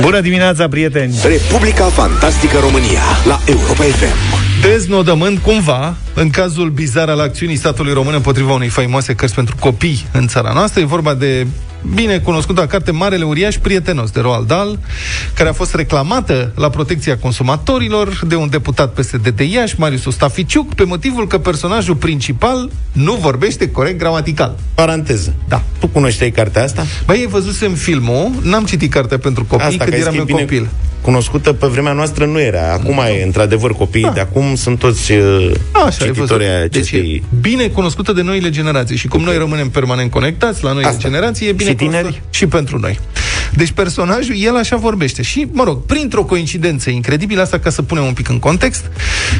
[0.00, 1.14] Bună dimineața, prieteni!
[1.22, 4.16] Republica Fantastică România la Europa FM.
[4.62, 10.06] Deznodământ cumva, în cazul bizar al acțiunii statului român împotriva unei faimoase cărți pentru copii
[10.12, 11.46] în țara noastră, e vorba de
[11.94, 14.78] bine cunoscuta carte Marele Uriaș Prietenos de Roald Dahl,
[15.34, 20.74] care a fost reclamată la protecția consumatorilor de un deputat PSD de Iași, Marius Ostaficiuc,
[20.74, 24.56] pe motivul că personajul principal nu vorbește corect gramatical.
[24.74, 25.34] Paranteză.
[25.48, 25.62] Da.
[25.78, 26.86] Tu cunoșteai cartea asta?
[27.06, 30.26] Băi, văzusem filmul, n-am citit cartea pentru copii Asta, când că ai eram zis eu
[30.26, 30.68] că e bine copil.
[31.00, 32.72] Cunoscută pe vremea noastră nu era.
[32.72, 34.10] Acum e, într-adevăr, copiii Da.
[34.10, 36.14] de acum sunt toți uh, Așa, ai văzut.
[36.14, 37.22] cititorii ai Deci e acestei...
[37.40, 41.00] bine cunoscută de noile generații și cum noi rămânem permanent conectați la noile Asta.
[41.00, 42.02] generații, e bine Și tineri?
[42.02, 42.98] cunoscută și pentru noi.
[43.54, 48.04] Deci personajul, el așa vorbește și, mă rog, printr-o coincidență incredibilă, asta ca să punem
[48.04, 48.90] un pic în context,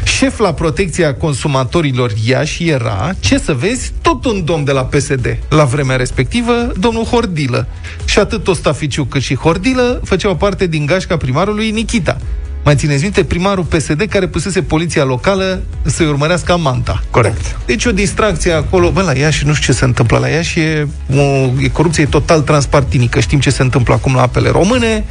[0.05, 5.39] șef la protecția consumatorilor Iași era, ce să vezi, tot un domn de la PSD.
[5.49, 7.67] La vremea respectivă, domnul Hordilă.
[8.05, 12.17] Și atât Ostaficiu cât și Hordilă făceau parte din gașca primarului Nikita.
[12.69, 17.03] Mai țineți minte, primarul PSD care pusese poliția locală să-i urmărească amanta.
[17.11, 17.59] Corect.
[17.67, 20.89] Deci o distracție acolo, bă, la Iași nu știu ce se întâmplă la Iași, e,
[21.17, 21.23] o,
[21.63, 23.21] e corupție total transpartinică.
[23.21, 25.05] Știm ce se întâmplă acum la apele române,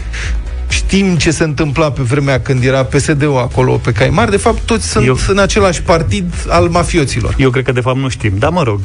[0.68, 4.32] știm ce se întâmpla pe vremea când era PSD-ul acolo pe cai mari.
[4.32, 7.36] De fapt, toți sunt Eu- în același partid al mafioților.
[7.38, 8.80] Eu cred că de fapt nu știm, dar mă rog,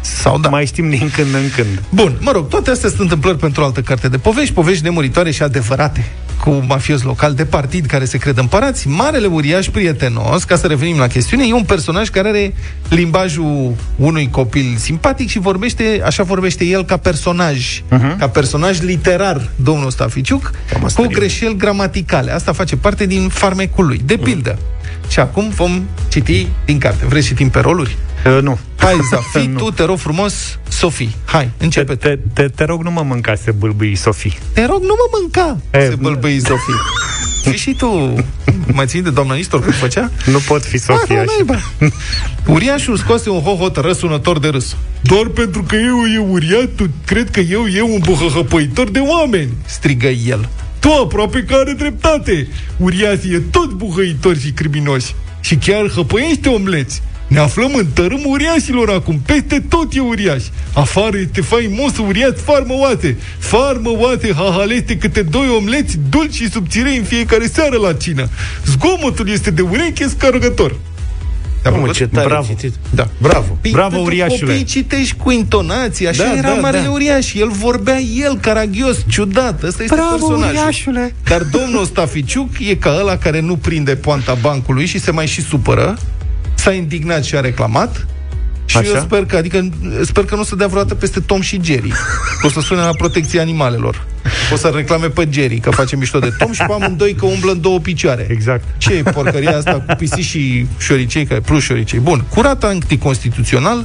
[0.00, 0.48] Sau da.
[0.48, 1.82] mai știm din când în când.
[1.88, 5.30] Bun, mă rog, toate astea sunt întâmplări pentru o altă carte de povești, povești nemuritoare
[5.30, 6.12] și adevărate,
[6.46, 8.88] cu mafios local de partid care se cred împărați.
[8.88, 12.54] Marele uriaș prietenos, ca să revenim la chestiune, e un personaj care are
[12.88, 18.18] limbajul unui copil simpatic și vorbește, așa vorbește el ca personaj, uh-huh.
[18.18, 20.50] ca personaj literar, domnul Staficiuc,
[20.94, 22.32] cu greșeli gramaticale.
[22.32, 24.00] Asta face parte din farmecul lui.
[24.04, 24.58] De pildă.
[25.08, 27.06] Și acum vom citi din carte.
[27.06, 27.96] Vreți să citim pe roluri?
[28.26, 28.58] Uh, nu.
[28.76, 29.58] Hai, Zafi, Nu.
[29.58, 31.08] tu te rog frumos, Sofie.
[31.24, 31.94] Hai, Te, începe.
[31.94, 34.32] Te, te, te, te rog, nu mă mânca să bâlbâi, Sofie.
[34.52, 36.74] te rog, nu mă mânca, E, se bălbăi Sofie.
[37.42, 38.14] Fii și tu,
[38.72, 40.10] mai țin de doamna Nistor cum făcea?
[40.24, 41.32] Nu pot fi Sofie Ah, așa.
[41.36, 41.62] naiba.
[42.46, 44.76] Uriașul scoase un hohot răsunător de râs.
[45.02, 49.50] Doar pentru că eu e uriat, tu cred că eu e un buhăhăpăitor de oameni,
[49.66, 50.48] strigă el.
[50.78, 52.48] Tu aproape că are dreptate.
[52.76, 55.14] Uriașii e tot buhăitori și criminoși.
[55.40, 57.02] Și chiar hăpăiește omleți.
[57.26, 60.42] Ne aflăm în tărâm uriașilor acum, peste tot e uriaș.
[60.74, 63.16] Afară este faimos uriaș farmă oate.
[63.38, 68.28] Farmă oate, hahalește, câte doi omleți dulci și subțirei în fiecare seară la cină.
[68.66, 70.76] Zgomotul este de ureche scarăgător.
[71.62, 72.00] Te-a Mamă, plăcut?
[72.10, 72.46] ce tare Bravo.
[72.48, 72.74] citit.
[72.90, 73.08] Da.
[73.20, 73.58] Bravo.
[73.60, 74.50] Păi, Bravo, pentru uriașule.
[74.50, 76.90] Copii citești cu intonații, așa Da, era da, marele da.
[76.90, 77.34] uriaș.
[77.34, 79.62] El vorbea el, caragios, ciudat.
[79.62, 81.12] Ăsta este personajul.
[81.24, 85.42] Dar domnul Staficiuc e ca ăla care nu prinde poanta bancului și se mai și
[85.42, 85.98] supără.
[86.56, 88.06] S-a indignat și a reclamat.
[88.66, 88.88] Și Așa?
[88.88, 89.68] eu sper că, adică,
[90.02, 91.92] sper că nu o să dea vreodată peste Tom și Jerry.
[92.42, 94.04] O să sune la protecția animalelor.
[94.52, 97.50] O să reclame pe Jerry că face mișto de Tom și pe amândoi că umblă
[97.50, 98.26] în două picioare.
[98.30, 98.64] Exact.
[98.78, 101.98] Ce e porcăria asta cu pisici și șoricei, care plus șoricei?
[101.98, 103.84] Bun, curat anticonstituțional,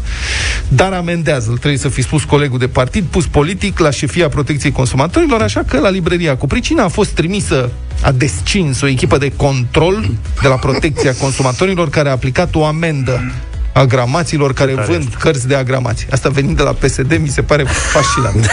[0.67, 1.49] dar amendează.
[1.49, 5.63] Îl trebuie să fi spus colegul de partid, pus politic la șefia protecției consumatorilor, așa
[5.67, 7.69] că la librăria cu pricina a fost trimisă
[8.01, 10.09] a descins o echipă de control
[10.41, 13.31] de la protecția consumatorilor care a aplicat o amendă
[13.73, 16.07] agramaților care tare vând cărți de agramații.
[16.11, 18.49] Asta venind de la PSD mi se pare fascinant.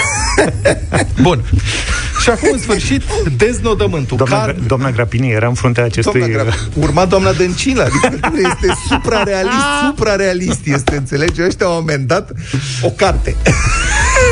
[1.23, 1.45] Bun.
[2.23, 3.03] Și acum, în sfârșit,
[3.37, 4.17] deznodământul.
[4.17, 6.21] Doamna, Car- Gra- doamna Grapini era în fruntea acestui...
[6.21, 11.43] Doamna Gra- urma doamna Dăncilă, adică este suprarealist, suprarealist este, înțelegi?
[11.43, 12.33] Ăștia au amendat
[12.83, 13.37] o carte.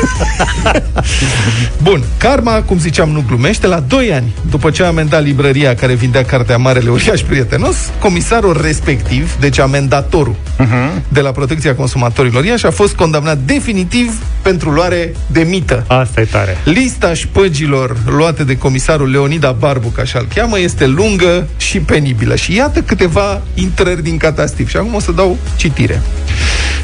[1.83, 3.67] Bun, Karma, cum ziceam, nu glumește.
[3.67, 8.59] La 2 ani, după ce a amendat librăria care vindea cartea Marele Uriaș Prietenos, comisarul
[8.61, 11.01] respectiv, deci amendatorul uh-huh.
[11.07, 15.83] de la Protecția Consumatorilor Iași, a fost condamnat definitiv pentru luare de mită.
[15.87, 16.57] Asta e tare.
[16.63, 22.35] Lista șpăgilor luate de comisarul Leonida Barbu, ca așa-l cheamă, este lungă și penibilă.
[22.35, 24.69] Și iată câteva intrări din catastif.
[24.69, 26.01] Și acum o să dau citire.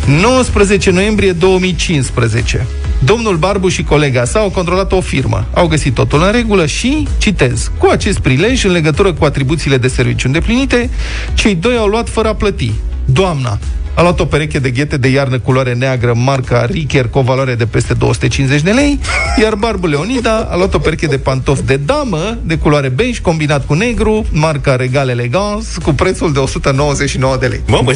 [0.07, 2.65] 19 noiembrie 2015.
[2.99, 5.45] Domnul Barbu și colega sa au controlat o firmă.
[5.53, 9.87] Au găsit totul în regulă și, citez, cu acest prilej, în legătură cu atribuțiile de
[9.87, 10.89] serviciu îndeplinite,
[11.33, 12.71] cei doi au luat fără a plăti.
[13.05, 13.59] Doamna
[13.95, 17.55] a luat o pereche de ghete de iarnă culoare neagră, marca Richer, cu o valoare
[17.55, 18.99] de peste 250 de lei,
[19.41, 23.65] iar Barbu Leonida a luat o pereche de pantofi de damă, de culoare beige, combinat
[23.65, 27.61] cu negru, marca Regal Elegance, cu prețul de 199 de lei.
[27.67, 27.91] Mamă,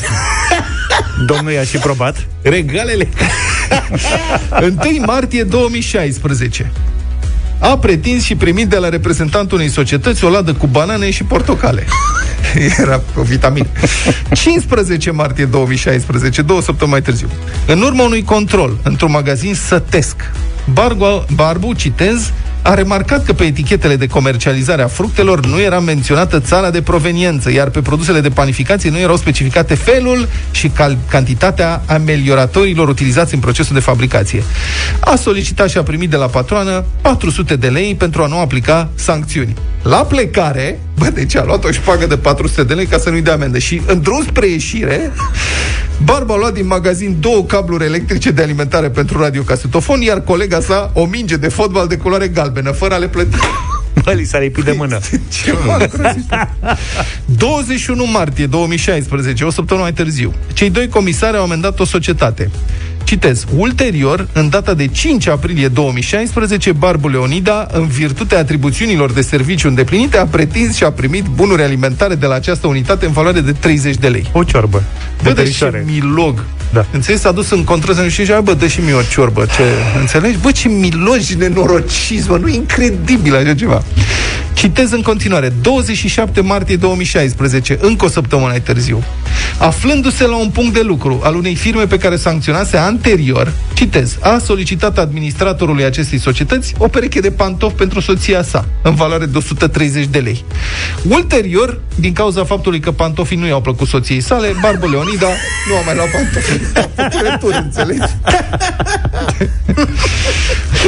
[1.26, 2.28] Domnul i-a și probat.
[2.42, 3.10] regalele.
[4.62, 6.72] 1 martie 2016
[7.60, 11.86] a pretins și primit de la reprezentantul unei societăți o ladă cu banane și portocale.
[12.80, 13.68] Era o vitamină.
[14.34, 17.30] 15 martie 2016, două săptămâni mai târziu.
[17.66, 20.16] În urma unui control într-un magazin sătesc,
[20.74, 22.32] Barbu, Barbu, citez,
[22.68, 27.52] a remarcat că pe etichetele de comercializare a fructelor nu era menționată țara de proveniență,
[27.52, 33.40] iar pe produsele de panificație nu erau specificate felul și cal- cantitatea amelioratorilor utilizați în
[33.40, 34.44] procesul de fabricație.
[35.00, 38.90] A solicitat și a primit de la patroană 400 de lei pentru a nu aplica
[38.96, 39.54] sancțiuni.
[39.84, 43.22] La plecare, bă, deci a luat o șpagă de 400 de lei ca să nu-i
[43.22, 45.12] dea amendă și în drum spre ieșire,
[46.04, 50.92] Barba a luat din magazin două cabluri electrice de alimentare pentru radiocasetofon, iar colega sa
[50.94, 53.38] o minge de fotbal de culoare galbenă, fără a le plăti.
[54.04, 55.00] Bă, li s-a lipit de mână.
[55.44, 56.34] Ceva îngrozit.
[57.26, 62.50] 21 martie 2016, o săptămână mai târziu, cei doi comisari au amendat o societate.
[63.08, 69.68] Citez, ulterior, în data de 5 aprilie 2016, Barbu Leonida, în virtutea atribuțiunilor de serviciu
[69.68, 73.52] îndeplinite, a pretins și a primit bunuri alimentare de la această unitate în valoare de
[73.52, 74.30] 30 de lei.
[74.34, 74.84] O ciorbă.
[75.24, 75.86] Bă, de dă și tărișoare.
[75.88, 76.44] milog.
[76.74, 76.86] Da.
[76.92, 77.22] Înțelegi?
[77.22, 79.46] S-a dus în control să nu știu, și bă, dă și mie o ciorbă.
[79.46, 79.64] Ce...
[80.00, 80.38] Înțelegi?
[80.38, 83.84] Bă, ce milogi nenorociți, mă, nu e incredibil așa ceva.
[84.54, 85.54] Citez în continuare.
[85.62, 89.04] 27 martie 2016, încă o săptămână mai târziu.
[89.58, 94.38] Aflându-se la un punct de lucru al unei firme pe care sancționase anterior, citez, a
[94.44, 100.06] solicitat administratorului acestei societăți o pereche de pantofi pentru soția sa, în valoare de 130
[100.06, 100.46] de lei.
[101.10, 105.28] Ulterior, din cauza faptului că pantofii nu i-au plăcut soției sale, Barbă Leonida
[105.70, 106.57] nu a mai luat pantofi.
[106.76, 108.02] A făcut retur, înțelegi?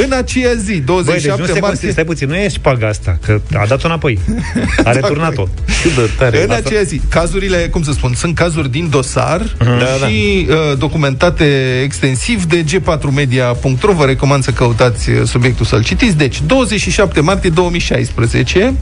[0.04, 1.70] în aceea zi, Băi, 27 deci nu stai, martie...
[1.70, 4.18] puțin, stai puțin, nu e șpaga asta, că a dat-o înapoi.
[4.84, 5.48] A returnat-o.
[5.82, 6.42] Cât de tare.
[6.42, 11.80] În aceea zi, cazurile, cum să spun, sunt cazuri din dosar Da, și uh, documentate
[11.84, 13.92] extensiv de g4media.ro.
[13.92, 16.16] Vă recomand să căutați uh, subiectul să-l citiți.
[16.16, 18.74] Deci, 27 martie 2016,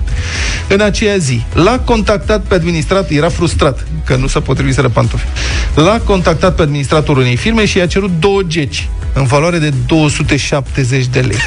[0.68, 5.24] în aceea zi, l-a contactat pe administrator, era frustrat că nu s-a potrivit să pantofi.
[5.74, 11.06] L-a contactat pe administratorul unei firme și i-a cerut două geci în valoare de 270
[11.06, 11.36] de lei.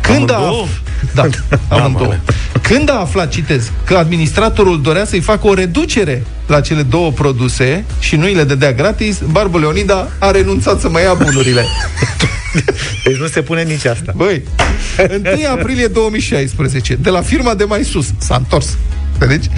[0.00, 0.66] Când a, Amândouă?
[1.14, 1.28] Da,
[1.68, 2.14] amândouă.
[2.62, 7.84] Când a aflat, citez, că administratorul dorea să-i facă o reducere la cele două produse
[7.98, 11.64] și nu îi le dădea gratis, Barbu Leonida a renunțat să mai ia bunurile.
[13.04, 14.12] Deci nu se pune nici asta.
[14.16, 14.42] Băi,
[14.98, 18.76] 1 aprilie 2016, de la firma de mai sus, s-a întors.
[19.12, 19.48] Înțelegi?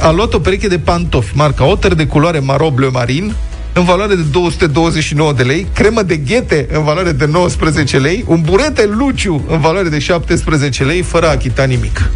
[0.00, 3.34] A luat o pereche de pantofi, marca Otter de culoare maro bleu marin,
[3.76, 8.40] în valoare de 229 de lei, cremă de ghete în valoare de 19 lei, un
[8.40, 12.10] burete Luciu în valoare de 17 lei, fără a achita nimic.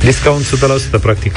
[0.00, 0.44] Discount
[0.98, 1.36] 100% practic.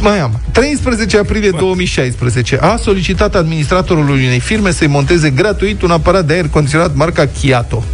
[0.00, 0.40] Mai am.
[0.52, 6.48] 13 aprilie 2016 a solicitat administratorului unei firme să-i monteze gratuit un aparat de aer
[6.48, 7.84] condiționat marca Kiato.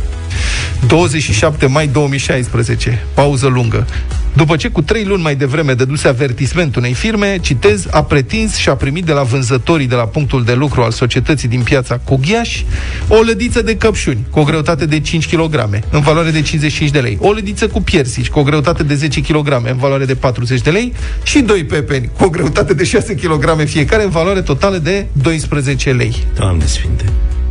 [0.86, 3.86] 27 mai 2016, pauză lungă.
[4.36, 8.68] După ce cu trei luni mai devreme dăduse avertisment unei firme, citez, a pretins și
[8.68, 12.62] a primit de la vânzătorii de la punctul de lucru al societății din piața Cughiaș
[13.08, 16.98] o lădiță de căpșuni cu o greutate de 5 kg, în valoare de 55 de
[16.98, 20.60] lei, o lădiță cu piersici cu o greutate de 10 kg, în valoare de 40
[20.60, 20.92] de lei
[21.22, 25.92] și doi pepeni cu o greutate de 6 kg fiecare, în valoare totală de 12
[25.92, 26.24] lei.
[26.34, 27.04] Doamne sfinte.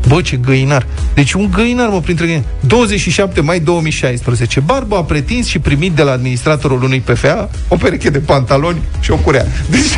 [0.08, 0.86] Bă, ce găinar.
[1.14, 2.48] Deci un găinar, mă, printre găinari.
[2.60, 4.60] 27 mai 2016.
[4.60, 9.12] Barbu a pretins și primit de la administratorul unui PFA o pereche de pantaloni și
[9.12, 9.46] o curea.
[9.70, 9.82] Deci...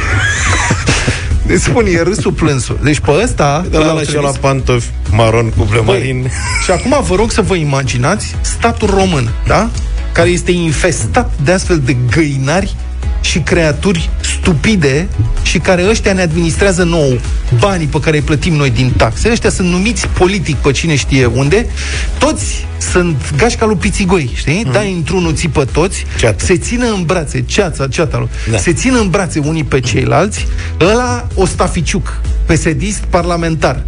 [1.47, 2.79] Deci spun, e râsul plânsul.
[2.83, 3.65] Deci pe ăsta...
[3.69, 6.31] De la ăla și la pantofi maron cu blemarin.
[6.63, 9.69] Și acum vă rog să vă imaginați statul român, da?
[10.11, 12.75] Care este infestat de astfel de găinari
[13.25, 15.07] și creaturi stupide
[15.41, 17.19] și care ăștia ne administrează nou
[17.59, 19.29] banii pe care îi plătim noi din taxe.
[19.31, 21.65] Ăștia sunt numiți politic pe cine știe unde.
[22.19, 24.61] Toți sunt gașca lui Pițigoi, știi?
[24.65, 24.71] Mm.
[24.71, 26.45] Dai într-unul, ții pe toți, Ceată.
[26.45, 28.57] se țină în brațe, ceața, ceata lui, Da.
[28.57, 30.47] se țină în brațe unii pe ceilalți,
[30.81, 33.83] ăla Ostaficiuc, pesedist parlamentar,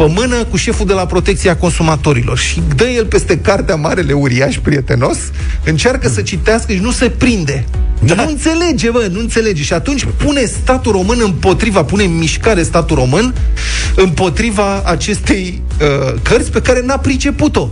[0.00, 4.58] pe mână cu șeful de la protecția consumatorilor și dă el peste cartea Marele Uriaș
[4.58, 5.18] prietenos,
[5.64, 7.64] încearcă să citească și nu se prinde.
[8.04, 8.14] Da.
[8.14, 9.62] Nu înțelege, bă, nu înțelege.
[9.62, 13.34] Și atunci pune statul român împotriva, pune în mișcare statul român
[13.94, 17.68] împotriva acestei uh, cărți pe care n-a priceput-o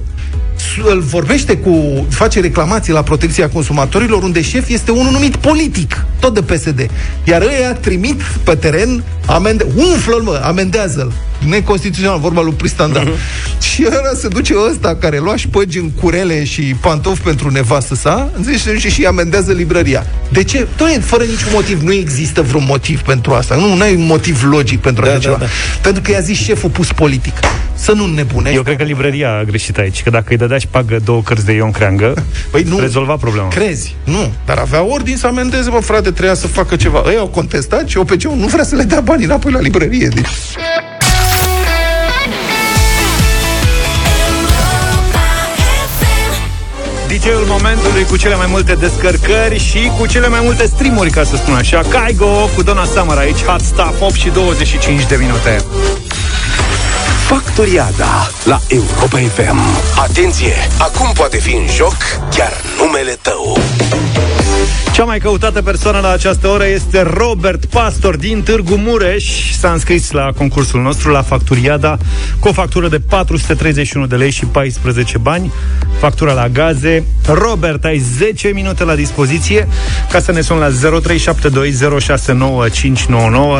[0.84, 6.34] îl vorbește cu, face reclamații la protecția consumatorilor, unde șef este unul numit politic, tot
[6.34, 6.90] de PSD.
[7.24, 11.12] Iar ăia trimit pe teren, amende, umflă-l, mă, amendează-l.
[11.46, 13.03] Neconstituțional, vorba lui Pristanda.
[13.05, 13.62] Uh-huh.
[13.74, 18.31] Și ăla se duce ăsta care lua șpăgi în curele și pantofi pentru nevastă sa,
[18.37, 20.07] înțelegi, se duce și amendează librăria.
[20.29, 20.66] De ce?
[20.77, 21.81] Doamne, fără niciun motiv.
[21.83, 23.55] Nu există vreun motiv pentru asta.
[23.55, 25.37] Nu, nu ai un motiv logic pentru Da, așa da, ceva.
[25.37, 25.46] da.
[25.83, 27.33] Pentru că i-a zis șeful pus politic.
[27.74, 28.51] Să nu nebune.
[28.55, 31.44] Eu cred că librăria a greșit aici, că dacă îi dădea și șpagă două cărți
[31.44, 32.14] de Ion Creangă,
[32.51, 32.79] Păi nu.
[32.79, 33.48] rezolva problema.
[33.48, 33.94] Crezi?
[34.05, 34.33] Nu.
[34.46, 37.03] Dar avea ordin să amendeze, mă, frate, trebuia să facă ceva.
[37.11, 40.09] Ei au contestat și OPC-ul nu vrea să le dea bani înapoi la librărie.
[40.09, 40.27] Deci...
[47.18, 51.37] DJ-ul momentului cu cele mai multe descărcări și cu cele mai multe streamuri, ca să
[51.37, 51.81] spun așa.
[51.88, 55.64] Kaigo cu Donna Summer aici, Hot Stuff, 8 și 25 de minute.
[57.26, 59.59] Factoriada la Europa FM.
[59.98, 60.54] Atenție!
[60.78, 61.96] Acum poate fi în joc
[62.31, 63.59] chiar numele tău.
[64.98, 69.52] Cea mai căutată persoană la această oră este Robert Pastor din Târgu Mureș.
[69.58, 71.98] S-a înscris la concursul nostru la Facturiada
[72.38, 75.52] cu o factură de 431 de lei și 14 bani.
[75.98, 77.04] Factura la gaze.
[77.26, 79.68] Robert, ai 10 minute la dispoziție
[80.11, 80.70] ca să ne suni la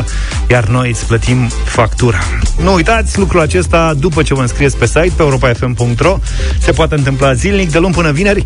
[0.01, 0.05] 0372069599
[0.51, 2.19] iar noi îți plătim factura.
[2.63, 6.19] Nu uitați lucrul acesta după ce vă înscrieți pe site pe europafm.ro
[6.59, 8.45] se poate întâmpla zilnic de luni până vineri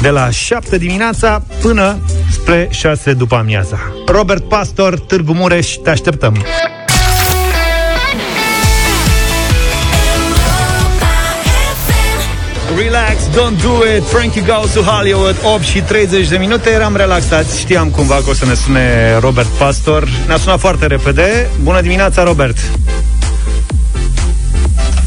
[0.00, 1.98] de la 7 dimineața până
[2.34, 3.78] spre 6 după amiaza.
[4.06, 6.44] Robert Pastor, Târgu Mureș, te așteptăm!
[12.78, 14.02] Relax, don't do it.
[14.02, 16.70] Frankie Goes to Hollywood 8 și 30 de minute.
[16.70, 20.08] Eram relaxați, știam cumva că o să ne sune Robert Pastor.
[20.26, 21.50] Ne-a sunat foarte repede.
[21.62, 22.56] Bună dimineața, Robert.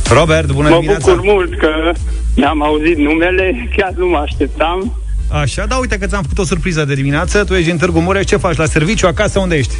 [0.09, 1.11] Robert, bună Mă dimineața.
[1.13, 1.69] bucur mult că
[2.35, 4.93] mi-am auzit numele, chiar nu mă așteptam.
[5.31, 8.25] Așa, da, uite că ți-am făcut o surpriză de dimineață Tu ești în Târgu Mureș,
[8.25, 8.55] ce faci?
[8.55, 9.73] La serviciu, acasă, unde ești?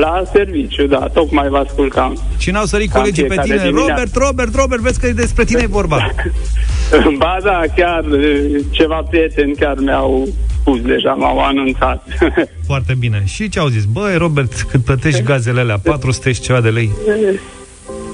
[0.00, 2.22] La serviciu, da, tocmai vă ascultam.
[2.38, 3.90] Și n-au sărit Cam colegii pe fiecare tine dimineață.
[3.90, 5.98] Robert, Robert, Robert, vezi că despre tine e vorba
[7.18, 10.28] Ba da, chiar eh, ceva prieteni chiar mi-au
[10.60, 12.06] spus deja, m-au anunțat.
[12.66, 13.84] Foarte bine Și ce au zis?
[13.84, 16.90] Băi, Robert, cât plătești gazele alea 400 și ceva de lei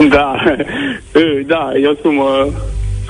[0.08, 0.34] da,
[1.12, 2.48] Eh, da, e o sumă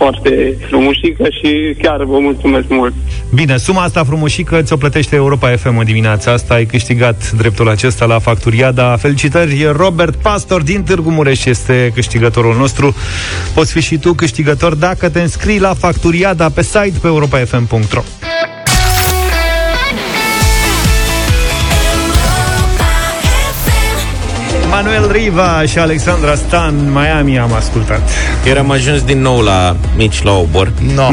[0.02, 2.92] foarte frumușică și chiar vă mulțumesc mult.
[3.34, 6.54] Bine, suma asta frumușică ți-o plătește Europa FM în dimineața asta.
[6.54, 8.96] Ai câștigat dreptul acesta la Facturiada.
[8.96, 12.94] Felicitări, Robert Pastor din Târgu Mureș este câștigătorul nostru.
[13.54, 18.02] Poți fi și tu câștigător dacă te înscrii la Facturiada pe site pe europafm.ro
[24.72, 28.10] Manuel Riva și Alexandra Stan, Miami am ascultat.
[28.44, 30.72] Eram ajuns din nou la mici la obor.
[30.94, 31.08] No,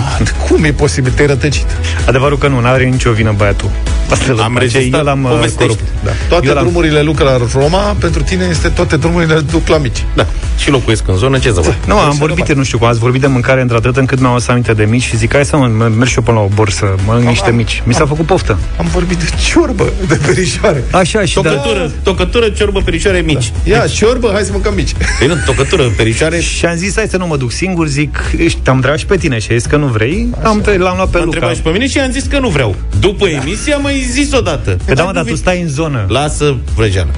[0.47, 1.11] cum e posibil?
[1.11, 1.65] Te-ai rătăcit.
[2.07, 3.69] Adevărul că nu, n-are nicio vină băiatul.
[4.11, 5.57] Asta Am rezistat, eu l-am uh, povestește.
[5.63, 5.83] corupt.
[6.03, 6.11] Da.
[6.29, 10.03] Toate Eu l-am- drumurile duc la Roma, pentru tine este toate drumurile duc la mici.
[10.15, 10.25] Da,
[10.57, 11.73] și locuiesc în zonă, ce să fac?
[11.85, 12.57] Nu, am Deci, vorbit, normal.
[12.57, 15.17] nu știu cum, ați vorbit de mâncare într-atât încât mi-am adus aminte de mici și
[15.17, 17.81] zic, hai să mă, mă- merg și eu până la obor să mănânc niște mici.
[17.85, 18.57] Mi s-a făcut poftă.
[18.79, 20.83] Am vorbit de ciorbă, de perișoare.
[20.91, 21.49] Așa și da.
[21.49, 23.48] Tocătură, tocătură, ciorbă, perișoare mici.
[23.63, 24.91] Ia, ciorbă, hai să mâncăm mici.
[25.19, 28.59] Păi nu, tocătură, perișoare Și am zis, hai să nu mă duc singur, zic, ești,
[28.63, 31.09] te-am întrebat și pe tine și ai zis că nu vrei, am, te- l-am luat
[31.09, 31.35] pe M-a Luca.
[31.35, 32.75] întrebat și pe mine și am zis că nu vreau.
[32.99, 34.77] După emisie am mai zis odată.
[34.85, 36.05] Că da, mă, dar tu stai în zonă.
[36.07, 37.09] Lasă vrăjeală.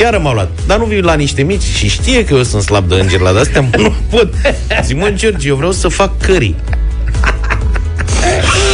[0.00, 0.50] Iar m-a luat.
[0.66, 3.32] Dar nu vii la niște mici și știe că eu sunt slab de înger la
[3.32, 4.28] de-astea, mă, nu pot.
[4.84, 6.56] Zic, mă, George, eu vreau să fac cării.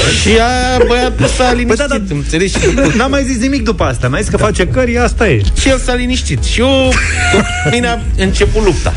[0.09, 2.15] Și a, băiatul s-a liniștit, Păi da, da.
[2.15, 2.57] înțelegi?
[2.97, 4.09] N-am mai zis nimic după asta.
[4.09, 5.43] Mi-a zis că face cări, asta e.
[5.61, 6.45] Și el s-a liniștit.
[6.45, 6.67] Și eu,
[7.33, 8.95] cu mine a început lupta.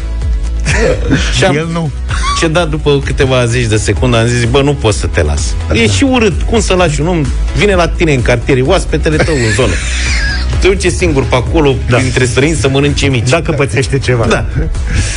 [1.38, 1.92] Și am El nu.
[2.40, 5.42] cedat după câteva zeci de secunde, am zis, bă, nu pot să te las.
[5.74, 6.42] E și urât.
[6.42, 7.26] Cum să lași un om?
[7.58, 9.74] Vine la tine în cartier, e oaspetele tău în zonă.
[10.60, 11.98] Te duce singur pe acolo, da.
[11.98, 13.30] printre străini, să mănânce mici.
[13.30, 14.26] Dacă pățește ceva.
[14.26, 14.46] Da.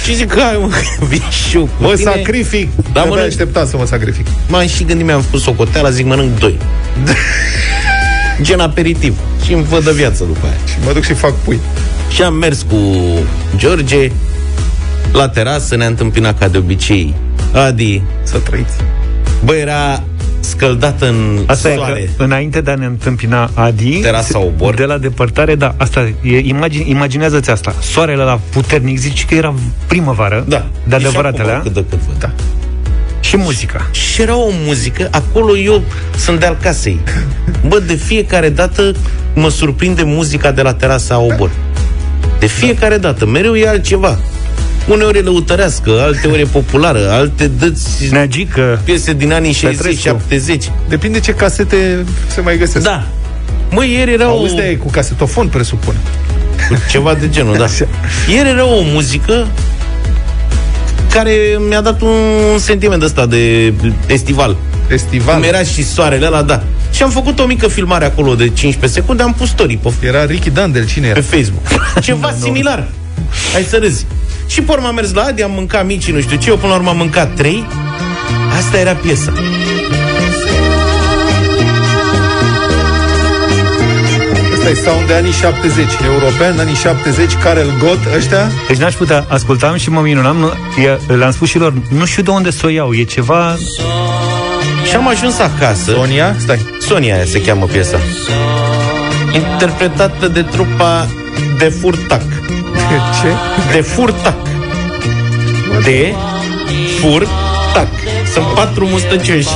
[0.05, 0.69] Și zic, hai mă,
[1.09, 2.11] vin și eu cu Mă tine.
[2.11, 2.69] sacrific.
[2.77, 4.27] Da, Da, mă, mă, așteptam să mă sacrific.
[4.49, 6.59] M-am și gândit, mi-am pus socoteala, zic, mănânc doi.
[8.43, 9.19] Gen aperitiv.
[9.45, 10.57] Și îmi văd de viață după aia.
[10.67, 11.61] Și mă duc și fac pui.
[12.11, 12.77] Și am mers cu
[13.57, 14.11] George
[15.15, 17.15] la terasă, ne-a întâmpinat ca de obicei
[17.53, 18.03] Adi.
[18.23, 18.77] Să trăiți.
[19.45, 20.03] Bă, era
[20.41, 22.01] scăldată în Asta soare.
[22.01, 24.75] e că înainte de a ne întâmpina Adi Terasa Obor.
[24.75, 29.55] De la depărtare, da, asta e, imagine, imaginează-ți asta Soarele la puternic, zici că era
[29.87, 30.67] primăvară Da.
[30.87, 31.63] De E și adevăratele, acum, a?
[31.63, 32.19] cât de cât văd.
[32.19, 32.31] Da.
[33.21, 35.83] Și muzica Și era o muzică, acolo eu
[36.17, 36.99] sunt de al casei.
[37.69, 38.93] Bă, de fiecare dată
[39.35, 41.51] mă surprinde muzica de la terasa Obor.
[42.39, 44.19] De fiecare dată, mereu e altceva.
[44.89, 50.21] Uneori e lăutărească, alteori e populară, alte dăți Neagică piese din anii Petrescu.
[50.29, 50.89] 60-70.
[50.89, 52.85] Depinde ce casete se mai găsesc.
[52.85, 53.07] Da.
[53.71, 54.37] Mă, ieri era o...
[54.37, 55.95] Auzi de cu casetofon, presupun.
[56.91, 57.65] Ceva de genul, da.
[57.65, 57.87] Așa.
[58.31, 59.47] Ieri era o muzică
[61.13, 61.33] care
[61.69, 63.73] mi-a dat un sentiment ăsta de
[64.07, 64.57] festival.
[64.87, 65.35] Festival.
[65.35, 66.63] Cum era și soarele ăla, da.
[66.93, 70.25] Și am făcut o mică filmare acolo de 15 secunde, am pus story pe, Era
[70.25, 71.21] Ricky Dandel, cine pe era?
[71.21, 71.63] Facebook.
[72.01, 72.89] Ceva similar.
[73.53, 74.07] Hai să râzi.
[74.47, 76.69] Și pe urmă am mers la Adi, am mâncat mici, nu știu ce, eu până
[76.73, 77.65] la urmă am mâncat trei.
[78.59, 79.33] Asta era piesa.
[84.53, 85.85] Ăsta e sound de anii 70.
[86.05, 88.51] European, anii 70, Karel Gott, ăștia.
[88.69, 92.23] Deci n-aș putea, ascultam și mă minunam nu, e, Le-am spus și lor, nu știu
[92.23, 93.57] de unde să o iau E ceva,
[94.89, 95.93] Și am ajuns acasă.
[95.93, 96.59] Sonia, stai.
[96.81, 97.99] Sonia aia se cheamă piesa.
[99.35, 101.07] Interpretată de trupa
[101.59, 102.23] de furtac.
[103.21, 103.29] Ce?
[103.73, 104.37] De furtac.
[105.83, 106.15] De
[107.01, 107.89] furtac.
[108.33, 109.49] Sunt patru mustăcioși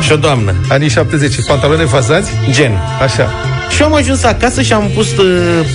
[0.00, 0.54] și o doamnă.
[0.68, 2.30] Anii 70, pantaloni fazați?
[2.50, 2.78] Gen.
[3.02, 3.30] Așa.
[3.80, 5.66] Și am ajuns acasă și am pus uh,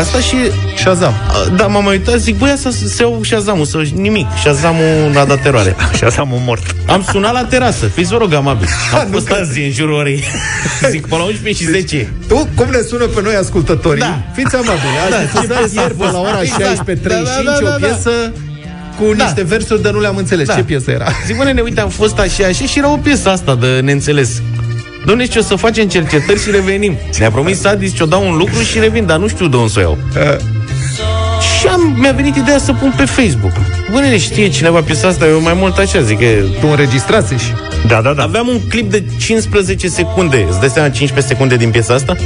[0.00, 0.36] asta și
[0.76, 1.14] Shazam.
[1.28, 4.26] uh, da, m-am mai uitat, zic, băi, să se iau Shazam-ul, să nimic.
[4.40, 5.76] Shazam-ul n-a dat teroare.
[5.92, 8.68] așa s-am un mort Am sunat la terasă, fiți vă rog amabil.
[9.00, 10.24] Am fost azi în jurul orei.
[10.90, 12.12] zic, până la 11 și 10.
[12.28, 14.00] Tu, cum ne sună pe noi ascultătorii?
[14.00, 14.22] Da.
[14.34, 14.98] Fiți amabili.
[15.04, 16.12] Ați Da, da, ce difuzat piesă a ieri pe fost?
[16.12, 16.90] la ora Exact.
[16.90, 17.86] 16.35 Da, da, da, da, o da.
[17.86, 18.10] piesă
[18.98, 19.24] cu Da.
[19.24, 20.46] niște versuri de nu le-am înțeles.
[20.46, 20.54] Da.
[20.54, 21.06] Ce piesă era?
[21.26, 24.42] Zic, bă, nene, uite, am fost așa, așa și era o piesă asta de neînțeles.
[25.06, 26.96] Dom'le, ce o să facem cercetări și revenim.
[27.18, 29.68] Ne-a promis Adi, ce o dau un lucru și revin, dar nu știu de unde
[29.68, 29.98] să o iau.
[30.16, 30.36] Uh,
[31.60, 33.52] Și am, mi-a venit ideea să pun pe Facebook.
[33.92, 35.26] Bă, nene, știe cineva piesa asta?
[35.26, 36.26] Eu mai mult așa, zic că...
[36.60, 37.52] tu înregistrați și
[37.86, 40.46] Da, da, da Aveam un clip de 15 secunde.
[40.50, 42.16] Îți dai seama 15 secunde din piesa asta?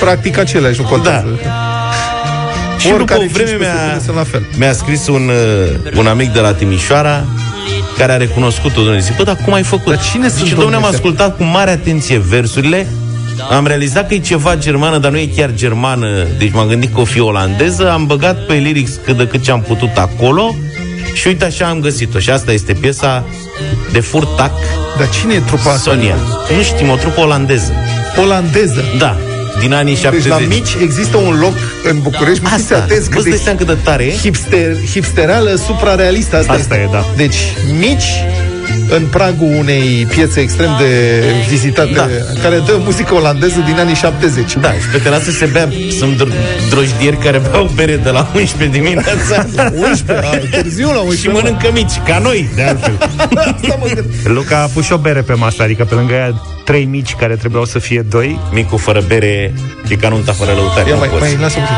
[0.00, 1.26] practic aceleași, nu contează.
[2.78, 4.42] Și după Oricare o vreme 15 mi-a, secunde sunt la fel.
[4.58, 5.30] mi-a scris un,
[5.92, 7.24] uh, un amic de la Timișoara
[7.96, 8.98] care a recunoscut-o, domnule.
[8.98, 9.94] Zic, bă, dar cum ai făcut?
[9.94, 12.86] Dar cine sunt, Zice, domnule, am domnule, ascultat cu mare atenție versurile,
[13.50, 17.00] am realizat că e ceva germană, dar nu e chiar germană, deci m-am gândit că
[17.00, 20.54] o fi olandeză, am băgat pe lyrics cât de cât ce am putut acolo
[21.14, 22.18] și uite așa am găsit-o.
[22.18, 23.24] Și asta este piesa
[23.92, 24.52] de Furtac
[24.98, 25.90] Dar cine e trupa asta?
[25.90, 26.16] Sonia.
[26.56, 27.72] Nu știm, o trupă olandeză.
[28.22, 28.84] Olandeză.
[28.98, 29.16] Da,
[29.60, 30.30] din anii Deci 70.
[30.30, 33.38] la mici există un loc în București, mă fiți Asta, atenți cât vă de dai
[33.38, 34.10] seama cât de tare e?
[34.16, 36.86] hipster, hipsterală suprarealistă asta, Asta este.
[36.88, 37.04] e, da.
[37.16, 37.36] Deci
[37.78, 38.24] mici
[38.88, 42.08] în pragul unei piețe extrem de vizitate Da.
[42.42, 44.56] care dă muzică olandeză din anii 70.
[44.56, 48.78] Da, și pe terasă se bea, sunt dr- drojdieri care beau bere de la 11
[48.78, 49.46] dimineața
[49.88, 51.20] 11, a, târziu la 11.
[51.20, 52.92] și mănâncă mici, ca noi, de altfel.
[53.34, 54.28] Asta mă gândesc.
[54.28, 57.34] Luca a pus și o bere pe masă Adică pe lângă ea trei mici care
[57.36, 59.54] trebuiau să fie doi Micul fără bere
[59.88, 60.88] e ca nunta fără lăutare.
[60.88, 61.22] Ia nu mai, poți.
[61.22, 61.76] mai lasă puțin.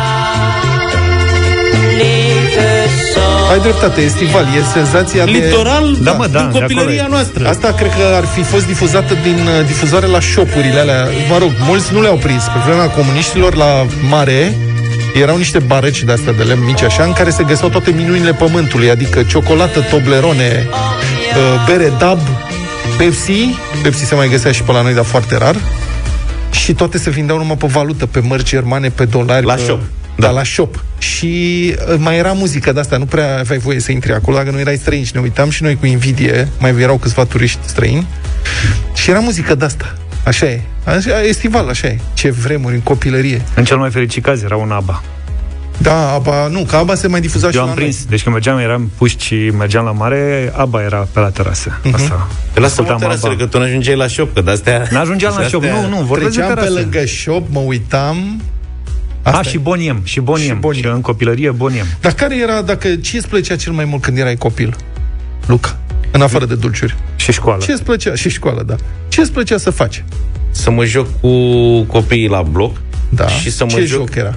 [3.50, 5.30] Ai dreptate, estival, e senzația de...
[5.30, 7.16] Litoral, Da, mă, da, din de copilăria acolo e.
[7.16, 7.48] noastră.
[7.48, 11.08] Asta cred că ar fi fost difuzată din uh, difuzoare la șopurile alea.
[11.30, 12.42] Mă rog, mulți nu le-au prins.
[12.42, 14.56] Pe vremea comuniștilor la mare
[15.14, 18.32] erau niște bareci de astea de lemn mici așa, în care se găseau toate minunile
[18.32, 22.18] pământului, adică ciocolată, Toblerone, uh, bere Dab,
[22.98, 25.56] Pepsi, Pepsi se mai găsea și pe la noi, dar foarte rar,
[26.50, 29.46] și toate se vindeau numai pe valută, pe mărci germane, pe dolari.
[29.46, 29.62] La pe...
[29.62, 29.80] shop.
[30.16, 30.84] Da, la shop.
[30.98, 34.50] Și uh, mai era muzică de asta, nu prea aveai voie să intri acolo, dacă
[34.50, 38.06] nu erai străin și ne uitam și noi cu invidie, mai erau câțiva turiști străini,
[38.94, 39.94] și era muzică de asta.
[40.24, 40.60] Așa e.
[40.84, 41.98] Așa, estival, așa e.
[42.14, 43.42] Ce vremuri în copilărie.
[43.54, 45.02] În cel mai fericit caz era un ABBA.
[45.78, 47.84] Da, aba, nu, că aba se mai difuza și Eu la am noi.
[47.84, 48.04] prins.
[48.04, 51.78] Deci când mergeam, eram puși și mergeam la mare, ABBA era pe la terasă.
[51.82, 51.94] Mhm.
[51.94, 52.28] Asta.
[52.52, 53.42] Te lasă mă Ascultam terasele, ABBA.
[53.44, 54.86] că tu n-ajungeai la shop, că de-astea...
[54.90, 55.90] N-ajungeam la de-astea- shop.
[55.90, 56.80] Nu, nu, vorbesc de Treceam pe terasă.
[56.80, 58.42] lângă shop, mă uitam.
[59.34, 59.48] A, e.
[59.48, 60.46] și Boniem, și Boniem.
[60.46, 60.82] Și Și, Boniem.
[60.82, 61.86] și în copilărie Boniem.
[62.00, 64.76] Dar care era, dacă, ce îți plăcea cel mai mult când erai copil?
[65.46, 65.78] Luca,
[66.10, 66.96] în afară de dulciuri.
[67.16, 67.62] Și școală.
[67.64, 68.14] Ce îți plăcea?
[68.14, 68.74] Și școală, da.
[69.08, 70.04] Ce îți plăcea să faci?
[70.50, 71.28] Să mă joc cu
[71.82, 72.76] copiii la bloc
[73.08, 73.26] Da.
[73.28, 73.98] și să mă Ce joc...
[73.98, 74.34] joc era?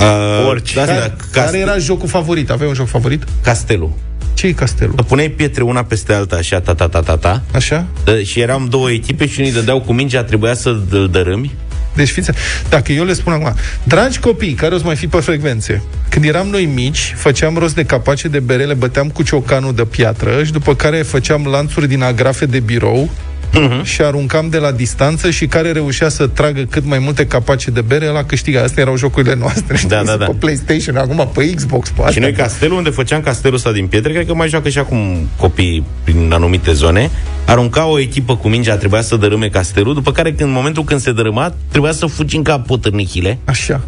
[0.00, 0.74] Uh, Orice.
[0.74, 2.50] Da, Care, da, care cast- era jocul favorit?
[2.50, 3.24] Aveai un joc favorit?
[3.42, 3.92] Castelul.
[4.34, 4.94] ce e castelul?
[4.96, 7.42] Să puneai pietre una peste alta, așa, ta, ta, ta, ta, ta.
[7.54, 7.86] Așa?
[8.04, 11.52] Dă- Și eram două echipe și unii dădeau cu mingea, trebuia să îl dărâmi.
[11.98, 12.30] Deci fiți,
[12.68, 16.24] dacă eu le spun acum, dragi copii care o să mai fi pe frecvențe, când
[16.24, 20.44] eram noi mici, făceam rost de capace de bere, le băteam cu ciocanul de piatră
[20.44, 23.10] și după care făceam lanțuri din agrafe de birou
[23.52, 23.84] Mhm.
[23.84, 27.80] și aruncam de la distanță și care reușea să tragă cât mai multe capace de
[27.80, 28.62] bere, la câștiga.
[28.62, 29.76] Astea erau jocurile noastre.
[29.76, 29.88] știi?
[29.88, 30.24] Da, da, da.
[30.24, 32.22] Pe PlayStation, acum pe Xbox, pe Și astea.
[32.22, 35.84] noi castelul, unde făceam castelul ăsta din pietre, cred că mai joacă și acum copiii
[36.04, 37.10] prin anumite zone,
[37.46, 41.00] arunca o echipă cu mingea, trebuia să dărâme castelul, după care când, în momentul când
[41.00, 43.80] se dărâma, trebuia să fugi în cap potârnichile Așa.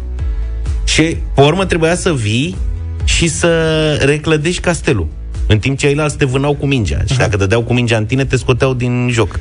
[0.83, 2.55] și pe urmă trebuia să vii
[3.03, 3.49] și să
[4.05, 5.07] reclădești castelul.
[5.51, 6.97] În timp ce ceilalți te vânau cu mingea.
[7.11, 9.39] Și dacă dădeau cu mingea în tine, te scoteau din joc.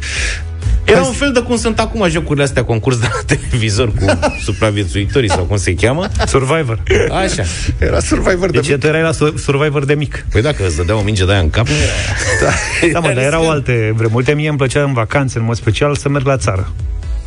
[0.84, 5.30] Era un fel de cum sunt acum jocurile astea, concurs de la televizor cu supraviețuitorii
[5.30, 6.08] sau cum se cheamă.
[6.26, 6.82] Survivor.
[7.10, 7.42] Așa.
[7.78, 10.26] Era Survivor de Deci tu erai la Sur- Survivor de mic.
[10.32, 11.66] Păi dacă îți dădea o minge de aia în cap,
[12.92, 14.16] Da, mă, dar erau alte vremuri.
[14.16, 16.72] Uite, mie îmi plăcea în vacanțe, în mod special, să merg la țară.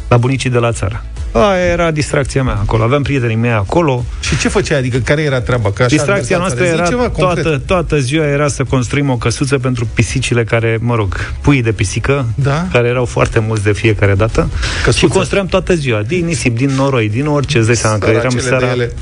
[0.07, 1.05] La bunicii de la țară.
[1.33, 2.83] Aia era distracția mea acolo.
[2.83, 4.05] Aveam prietenii mei acolo.
[4.21, 4.77] Și ce făceai?
[4.77, 5.71] Adică care era treaba?
[5.71, 6.75] Că așa Distracția mergeați noastră țară.
[6.75, 7.43] Zi era ceva concret.
[7.43, 11.71] toată, toată ziua era să construim o căsuță pentru pisicile care, mă rog, pui de
[11.71, 12.67] pisică, Da.
[12.71, 14.49] care erau foarte mulți de fiecare dată.
[14.83, 15.05] Căsuță.
[15.05, 18.29] Și construiam toată ziua, din nisip, din noroi, din orice, îți dai seama că eram
[18.29, 18.65] Săracele seara...
[18.65, 18.93] de ele.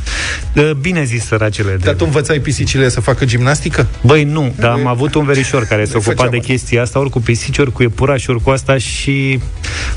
[0.54, 3.88] De, bine zis, săracele de Dar tu învățai pisicile să facă gimnastică?
[4.02, 6.52] Băi, nu, dar am avut un verișor care se ocupa făceam de asta.
[6.52, 9.40] chestia asta, ori cu pisici, ori cu iepurași, ori cu asta și,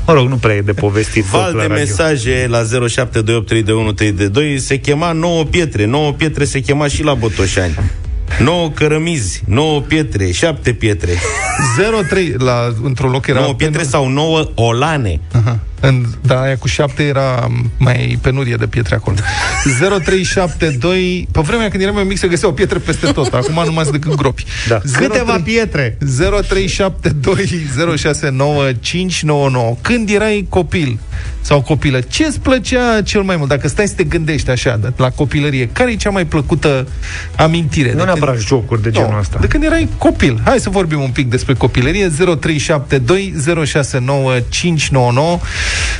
[0.05, 1.23] mă rog, nu prea e de povestit.
[1.23, 1.83] tot val la de radio.
[2.25, 7.79] Mesaje la 07283132 se chema 9 pietre, 9 pietre se chema și la Botoșani.
[8.39, 11.11] 9 cărămizi, 9 pietre, 7 pietre,
[12.07, 15.19] 03 la, într-un loc era 9 pietre sau 9 olane.
[15.31, 15.59] Aha.
[15.79, 19.15] În, da, aia cu șapte era mai penurie de pietre acolo.
[19.79, 23.83] 0372 Pe vremea când eram eu mic se găseau pietre peste tot Acum nu mai
[23.83, 24.77] sunt decât gropi Da.
[24.77, 25.97] 03 Câteva pietre.
[26.01, 26.05] 0372069599
[29.81, 30.99] Când erai copil
[31.45, 33.49] sau copilă, ce îți plăcea cel mai mult?
[33.49, 36.87] Dacă stai să te gândești așa, de- la copilărie, care e cea mai plăcută
[37.35, 37.91] amintire?
[37.91, 38.47] Nu de neapărat când...
[38.47, 39.37] jocuri de genul Nu, ăsta.
[39.41, 40.41] De când erai copil.
[40.45, 42.11] Hai să vorbim un pic despre copilărie.
[42.39, 43.33] 0372
[43.65, 45.39] 069 599.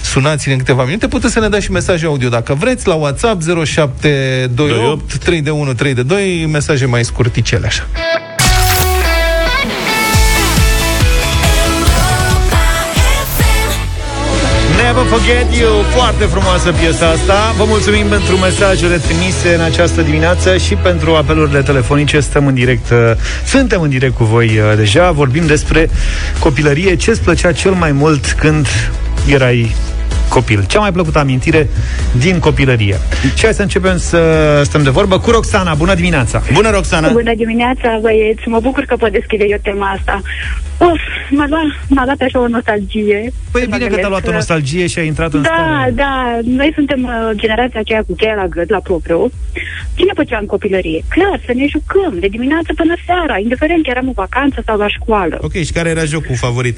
[0.03, 1.07] Sunați-ne în câteva minute.
[1.07, 5.73] Puteți să ne dați și mesaje audio dacă vreți la WhatsApp 0728 3 de 1
[5.73, 6.47] 3 de 2.
[6.51, 7.87] Mesaje mai scurticele așa.
[14.95, 17.53] Never Forget You, foarte frumoasă piesa asta.
[17.57, 22.19] Vă mulțumim pentru mesajele trimise în această dimineață și pentru apelurile telefonice.
[22.19, 22.97] Stăm în direct, uh,
[23.45, 25.11] suntem în direct cu voi uh, deja.
[25.11, 25.89] Vorbim despre
[26.39, 26.95] copilărie.
[26.95, 28.67] Ce îți plăcea cel mai mult când
[29.27, 29.75] erai
[30.29, 30.65] copil?
[30.67, 31.67] Cea mai plăcută amintire
[32.17, 32.97] din copilărie.
[33.35, 34.19] Și hai să începem să
[34.63, 35.73] stăm de vorbă cu Roxana.
[35.73, 36.41] Bună dimineața!
[36.53, 37.09] Bună, Roxana!
[37.11, 38.47] Bună dimineața, băieți!
[38.47, 40.21] Mă bucur că pot deschide eu tema asta.
[40.77, 43.33] Uf, m-a luat, m-a luat așa o nostalgie.
[43.51, 45.47] Păi e Mă bine că te-a gândesc luat o nostalgie și ai intrat în Da,
[45.53, 45.91] stare.
[45.91, 49.31] da, noi suntem uh, generația aceea cu cheia la gât, la propriu.
[49.95, 51.03] Ce ne făcea în copilărie?
[51.07, 54.87] Clar, să ne jucăm, de dimineață până seara, indiferent că eram în vacanță sau la
[54.87, 55.37] școală.
[55.41, 56.77] Ok, și care era jocul favorit?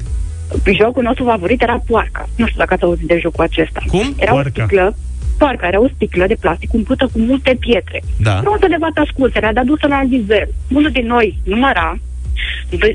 [0.76, 2.28] Jocul nostru favorit era poarca.
[2.36, 3.80] Nu știu dacă ați auzit de jocul acesta.
[3.90, 4.14] Cum?
[4.18, 4.62] Era Poarca.
[4.62, 4.96] o sticlă,
[5.38, 8.02] poarca era o sticlă de plastic umplută cu multe pietre.
[8.20, 8.40] Da.
[8.42, 10.48] Frunză de vată ascunsă, era adusă la nivel.
[10.72, 11.98] Unul din noi număra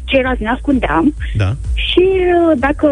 [0.06, 1.56] ceilalți ne ascundeam Da.
[1.74, 2.88] și uh, dacă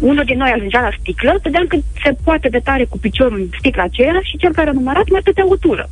[0.00, 3.48] unul din noi ajungea la sticlă, vedeam că se poate de tare cu piciorul în
[3.58, 5.88] sticla aceea și cel care a numărat mai stătea o tură.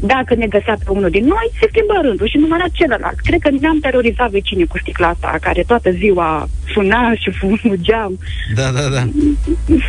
[0.00, 3.18] Dacă ne găsea pe unul din noi, se schimba rândul și număra celălalt.
[3.20, 8.18] Cred că ne-am terorizat vecinii cu sticla asta, care toată ziua suna și fugeam.
[8.54, 9.02] Da, da, da.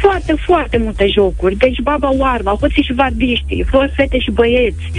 [0.02, 1.56] Foarte, foarte multe jocuri.
[1.56, 4.92] Deci baba oarba, hoții și varbiștii, fost fete și băieți.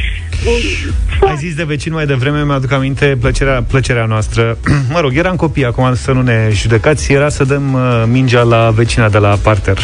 [1.20, 4.58] Ai zis de vecin mai devreme, mi-aduc aminte plăcerea, plăcerea noastră.
[4.92, 8.70] mă rog, eram copii, acum să nu ne judecați, era să dăm uh, mingea la
[8.70, 9.78] vecina de la parter.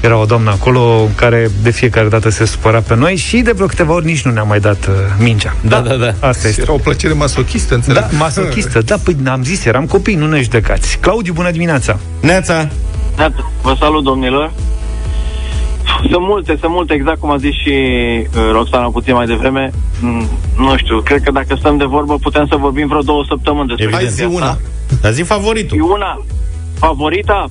[0.00, 3.66] Era o doamnă acolo care de fiecare dată se supăra pe noi și de vreo
[3.66, 5.54] câteva ori nici nu ne-a mai dat uh, mingea.
[5.60, 6.28] Da, da, da.
[6.28, 6.60] Asta este.
[6.60, 8.02] Era o plăcere masochistă, înțeleg.
[8.02, 8.80] Da, masochistă.
[8.80, 10.98] Da, păi n-am zis, eram copii, nu ne judecați.
[10.98, 11.98] Claudiu, bună dimineața!
[12.20, 12.68] Neața!
[13.18, 14.52] Iată, vă salut, domnilor.
[16.10, 17.72] Sunt multe, sunt multe, exact cum a zis și
[18.36, 19.70] uh, Roxana puțin mai devreme.
[20.00, 20.28] Mm,
[20.58, 23.84] nu știu, cred că dacă stăm de vorbă putem să vorbim vreo două săptămâni despre
[23.84, 24.06] Evident.
[24.06, 24.58] chestia Hai zi asta.
[24.88, 24.98] una.
[25.00, 25.78] Dar zi favoritul.
[25.78, 26.24] E una.
[26.78, 27.50] Favorita?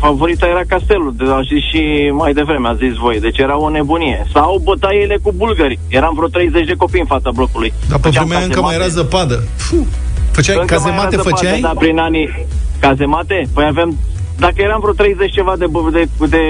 [0.00, 3.20] Favorita era castelul, de a zis și mai devreme, a zis voi.
[3.20, 4.26] Deci era o nebunie.
[4.32, 5.78] Sau bătaiele cu bulgări.
[5.88, 7.72] Eram vreo 30 de copii în fața blocului.
[7.88, 9.08] Dar pe Făceam vremea încă mai era cazemate.
[9.10, 9.44] zăpadă.
[9.56, 9.86] Fuh.
[10.32, 11.60] Făceai Încă mai cazemate, era zăpadă, făceai?
[11.60, 12.46] Da, prin anii...
[12.78, 13.48] Cazemate?
[13.54, 13.96] Păi avem...
[14.38, 16.42] Dacă eram vreo 30 ceva de, de, de, de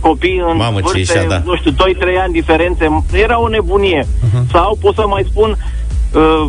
[0.00, 1.42] copii în Mamă, ce vârste, ieșea, da.
[1.44, 1.76] nu știu, 2-3
[2.22, 4.02] ani diferențe, era o nebunie.
[4.06, 4.50] Uh-huh.
[4.52, 5.56] Sau pot să mai spun,
[6.12, 6.44] uh,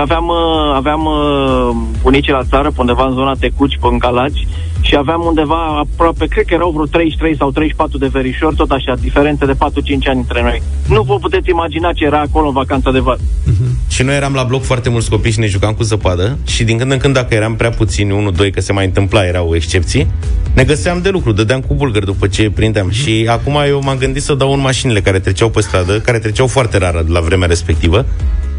[0.00, 4.46] aveam, uh, aveam uh, bunicii la țară, pe undeva în zona Tecuci, pe în Calaci,
[4.80, 8.94] și aveam undeva aproape, cred că erau vreo 33 sau 34 de verișori, tot așa,
[9.00, 9.56] diferențe de 4-5
[10.08, 10.62] ani între noi.
[10.88, 13.20] Nu vă puteți imagina ce era acolo în vacanța de vară.
[13.88, 16.78] Și noi eram la bloc foarte mulți copii și ne jucam cu zăpadă și din
[16.78, 20.06] când în când, dacă eram prea puțini, unul, doi, că se mai întâmpla, erau excepții,
[20.54, 22.90] ne găseam de lucru, dădeam cu bulgări după ce prindeam.
[22.90, 26.46] Și acum eu m-am gândit să dau în mașinile care treceau pe stradă, care treceau
[26.46, 28.06] foarte rar la vremea respectivă,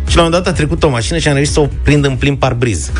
[0.07, 2.05] și la un moment dat a trecut o mașină și am reușit să o prind
[2.05, 2.91] în plin parbriz.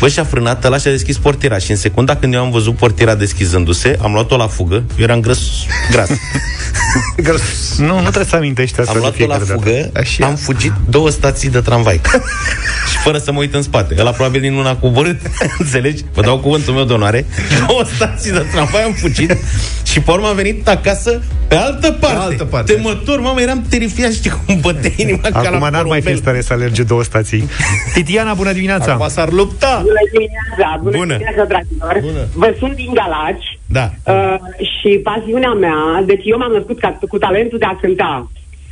[0.00, 3.14] Bă, și-a frânat, ăla și-a deschis portiera și în secunda când eu am văzut portiera
[3.14, 5.38] deschizându-se, am luat-o la fugă, eu eram gras,
[7.16, 7.38] gras.
[7.78, 9.52] Nu, nu trebuie să amintești asta Am de luat-o la fiecare dată.
[9.60, 10.26] fugă, Așa.
[10.26, 12.00] am fugit două stații de tramvai.
[12.90, 13.94] și fără să mă uit în spate.
[13.98, 15.20] Ăla probabil din una coborât,
[15.58, 16.04] înțelegi?
[16.12, 17.26] Vă dau cuvântul meu de onoare.
[17.66, 19.36] Două stații de tramvai am fugit
[19.94, 22.16] și pe urmă am venit acasă pe altă parte.
[22.16, 22.72] Pe altă parte.
[22.72, 26.12] Temător, mamă, eram terifiat, știi cum bătea inima ca la Acum n-ar mai fi porumbel.
[26.12, 27.44] în stare să alerge două stații.
[27.94, 28.92] Titiana, bună dimineața!
[28.92, 29.72] Acum s-ar lupta!
[29.82, 31.12] Bună dimineața, bună, Bună.
[31.16, 31.94] dimineața, dragilor.
[32.00, 32.22] Bună.
[32.42, 33.86] Vă sunt din Galaci Da.
[34.12, 34.36] uh,
[34.78, 38.30] și pasiunea mea, deci eu m-am născut ca, cu talentul de a cânta.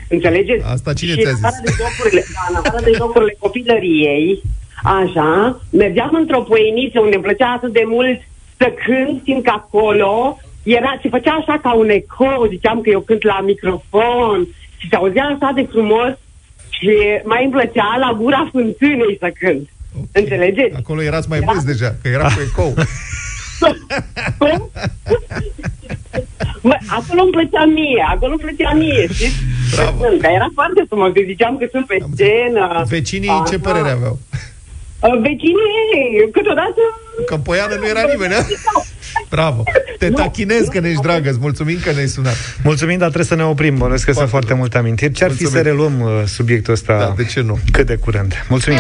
[0.08, 0.64] Înțelegeți?
[0.74, 1.44] Asta cine și ți-a în zis?
[1.44, 4.42] afară de jocurile, da, în afară de jocurile copilăriei,
[5.00, 8.18] așa, mergeam într-o poieniță unde îmi plăcea atât de mult
[8.60, 13.22] să cânt, fiindcă acolo era, se făcea așa ca un ecou, ziceam că eu cânt
[13.22, 14.46] la microfon
[14.76, 16.12] și se auzea așa de frumos
[16.68, 16.90] și
[17.24, 19.68] mai îmi plăcea la gura fântânei să cânt.
[20.12, 20.74] Înțelegeți?
[20.76, 22.74] Acolo erați mai mulți deja, că era cu ecou.
[26.68, 29.38] Mă, acolo îmi plăcea mie, acolo îmi plăcea mie, știți?
[29.74, 29.98] Bravo.
[30.00, 32.84] Să cânt, Dar era foarte frumos, că ziceam că sunt pe scenă.
[32.88, 33.68] Vecinii ce Așa.
[33.68, 34.18] părere aveau?
[35.00, 36.80] Uh, Vecinii, câteodată...
[37.26, 38.42] Că în Poiană nu era nimeni, a?
[39.32, 39.62] Bravo.
[39.98, 42.36] Te tachinez că ne-ești dragă, îți mulțumim că ne-ai sunat.
[42.62, 43.76] Mulțumim, dar trebuie să ne oprim.
[43.76, 45.12] Bănuiesc că sunt foarte multe amintiri.
[45.12, 45.66] Ce-ar fi să Mulțumim.
[45.66, 47.58] reluăm uh, subiectul ăsta Da, de ce nu?
[47.72, 48.44] cât de curând?
[48.48, 48.78] Mulțumim!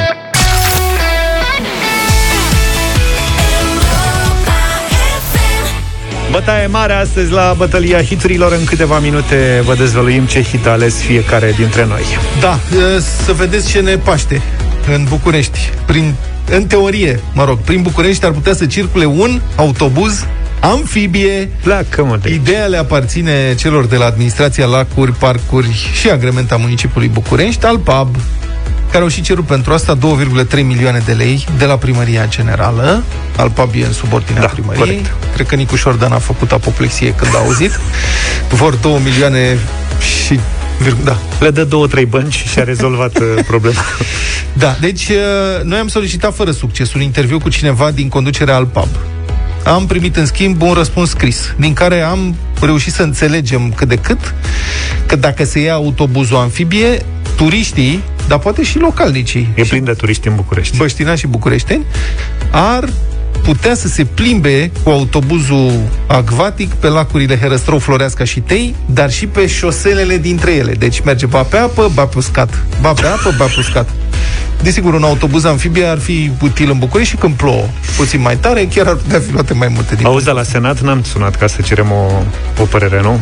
[6.30, 8.52] Bătaie mare astăzi la bătălia hiturilor.
[8.52, 12.02] În câteva minute vă dezvăluim ce hit a ales fiecare dintre noi.
[12.40, 12.58] Da,
[12.96, 14.42] e, să vedeți ce ne paște
[14.94, 15.58] în București.
[15.86, 16.14] Prin,
[16.50, 20.26] în teorie, mă rog, prin București ar putea să circule un autobuz
[20.66, 21.48] amfibie.
[21.62, 22.36] Pleacă, mă, de aici.
[22.40, 28.16] Ideea le aparține celor de la administrația Lacuri, Parcuri și Agrementa Municipiului București, al PAB,
[28.90, 33.02] care au și cerut pentru asta 2,3 milioane de lei de la Primăria Generală.
[33.36, 34.84] Al PAB e în subordinea Da, primăriei.
[34.86, 35.10] corect.
[35.34, 37.70] Cred că Nicu Șordan a făcut apoplexie când a auzit.
[38.60, 39.58] Vor 2 milioane
[40.26, 40.40] și...
[40.82, 43.80] virg- Da, Le dă două, trei bănci și a rezolvat uh, problema.
[44.52, 48.64] da, deci uh, noi am solicitat fără succes un interviu cu cineva din conducerea al
[48.66, 48.88] PAB.
[49.64, 53.96] Am primit în schimb un răspuns scris, din care am reușit să înțelegem cât de
[53.96, 54.34] cât
[55.06, 57.02] că dacă se ia autobuzul amfibie,
[57.36, 60.76] turiștii, dar poate și localnicii, E plin de turiști în București.
[60.76, 61.84] băștinași și bucureșteni,
[62.50, 62.88] ar
[63.42, 65.72] putea să se plimbe cu autobuzul
[66.06, 70.72] acvatic pe lacurile Herăstrău, Floreasca și Tei, dar și pe șoselele dintre ele.
[70.72, 72.62] Deci merge ba pe apă, ba pe uscat.
[72.80, 73.88] Ba pe apă, ba pe uscat.
[74.62, 77.64] Desigur, un autobuz amfibie ar fi util în București și când plouă
[77.96, 80.80] puțin mai tare, chiar ar putea fi luate mai multe din Auzi, dar la Senat
[80.80, 82.22] n-am sunat ca să cerem o,
[82.62, 83.20] o părere, nu?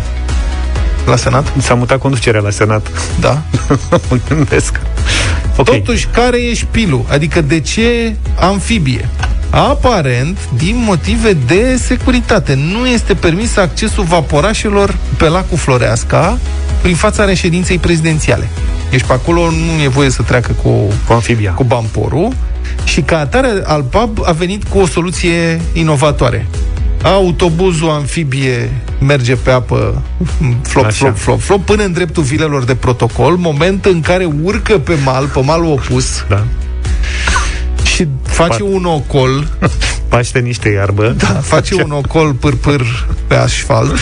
[1.06, 1.52] la Senat.
[1.58, 2.86] S-a mutat conducerea la Senat.
[3.20, 3.42] Da.
[4.10, 4.80] mă gândesc.
[5.56, 5.78] Okay.
[5.78, 7.04] Totuși, care e șpilul?
[7.08, 9.08] Adică de ce amfibie?
[9.50, 16.38] Aparent, din motive de securitate, nu este permis accesul vaporașelor pe lacul Floreasca
[16.82, 18.48] prin fața reședinței prezidențiale.
[18.90, 20.68] Deci pe acolo nu e voie să treacă cu,
[21.06, 22.32] cu amfibia, cu bamporul
[22.84, 26.46] și ca atare Alpab a venit cu o soluție inovatoare.
[27.02, 30.02] Autobuzul amfibie merge pe apă
[30.62, 30.94] flop, Așa.
[30.94, 35.26] flop, flop, flop, până în dreptul vilelor de protocol, moment în care urcă pe mal,
[35.26, 36.44] pe malul opus, da.
[37.84, 39.48] și face pa- un ocol
[40.08, 41.14] paște niște iarbă.
[41.18, 43.98] Da, face un ocol pâr-pâr pe asfalt.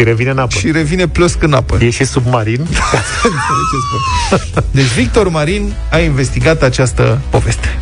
[0.00, 0.58] Și revine în apă.
[0.58, 1.78] Și revine plăsc în apă.
[1.80, 2.66] E și submarin.
[4.70, 7.78] deci Victor Marin a investigat această poveste.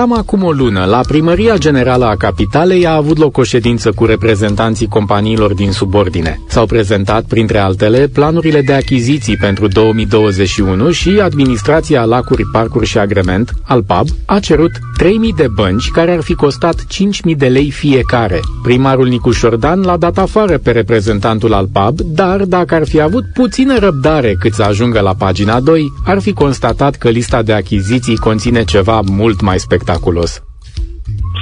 [0.00, 4.04] Cam acum o lună, la Primăria Generală a Capitalei a avut loc o ședință cu
[4.04, 6.40] reprezentanții companiilor din subordine.
[6.48, 13.52] S-au prezentat, printre altele, planurile de achiziții pentru 2021 și administrația Lacuri, Parcuri și Agrement,
[13.62, 16.84] al PAB, a cerut 3.000 de bănci care ar fi costat
[17.30, 18.40] 5.000 de lei fiecare.
[18.62, 23.24] Primarul Nicu Șordan l-a dat afară pe reprezentantul al PAB, dar dacă ar fi avut
[23.34, 28.16] puțină răbdare cât să ajungă la pagina 2, ar fi constatat că lista de achiziții
[28.16, 30.42] conține ceva mult mai spectaculos spectaculos.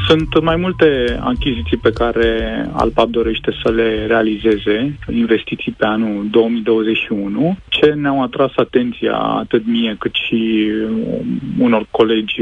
[0.06, 2.28] Sunt mai multe achiziții pe care
[2.72, 7.56] Alpab dorește să le realizeze, investiții pe anul 2021.
[7.68, 10.70] Ce ne-au atras atenția atât mie cât și
[11.58, 12.40] unor colegi,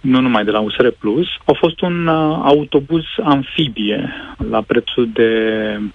[0.00, 2.08] nu numai de la USR Plus, a fost un
[2.42, 4.12] autobuz amfibie
[4.50, 5.30] la prețul de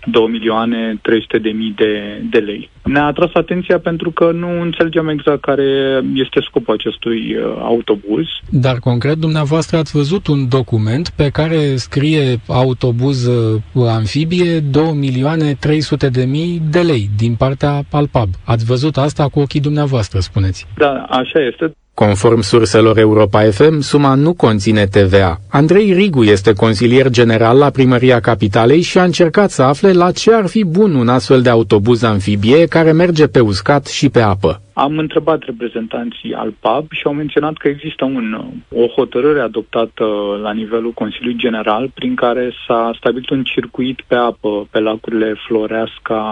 [0.05, 2.69] 2 milioane 300 de mii de, de lei.
[2.83, 8.25] Ne-a atras atenția pentru că nu înțelegem exact care este scopul acestui autobuz.
[8.49, 15.53] Dar concret, dumneavoastră ați văzut un document pe care scrie autobuz uh, amfibie 2 milioane
[15.59, 18.29] 300 de mii de lei din partea Alpab.
[18.45, 20.67] Ați văzut asta cu ochii dumneavoastră, spuneți.
[20.77, 21.73] Da, așa este.
[22.05, 25.41] Conform surselor Europa FM, suma nu conține TVA.
[25.47, 30.33] Andrei Rigu este consilier general la Primăria Capitalei și a încercat să afle la ce
[30.33, 34.61] ar fi bun un astfel de autobuz amfibie care merge pe uscat și pe apă.
[34.79, 40.05] Am întrebat reprezentanții al PAB și au menționat că există un, o hotărâre adoptată
[40.41, 46.23] la nivelul Consiliului General prin care s-a stabilit un circuit pe apă pe lacurile Floreasca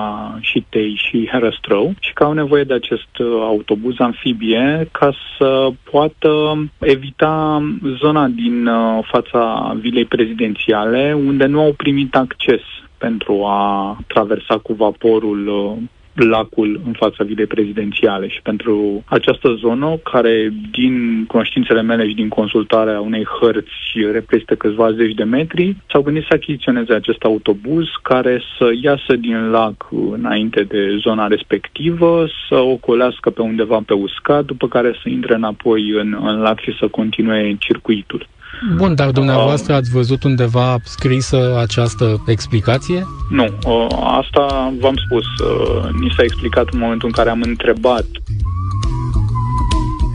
[0.41, 3.09] și Tei și Herăstrău și că au nevoie de acest
[3.41, 7.63] autobuz amfibie ca să poată evita
[7.99, 12.61] zona din uh, fața vilei prezidențiale unde nu au primit acces
[12.97, 15.83] pentru a traversa cu vaporul uh,
[16.23, 22.27] lacul în fața vilei prezidențiale și pentru această zonă, care din cunoștințele mele și din
[22.27, 28.41] consultarea unei hărți reprezintă câțiva zeci de metri, s-au gândit să achiziționeze acest autobuz care
[28.57, 34.67] să iasă din lac înainte de zona respectivă, să ocolească pe undeva pe uscat, după
[34.67, 38.27] care să intre înapoi în, în lac și să continue circuitul.
[38.75, 43.07] Bun, dar dumneavoastră ați văzut undeva scrisă această explicație?
[43.29, 43.45] Nu,
[44.19, 45.25] asta v-am spus.
[45.99, 48.05] Ni s-a explicat în momentul în care am întrebat.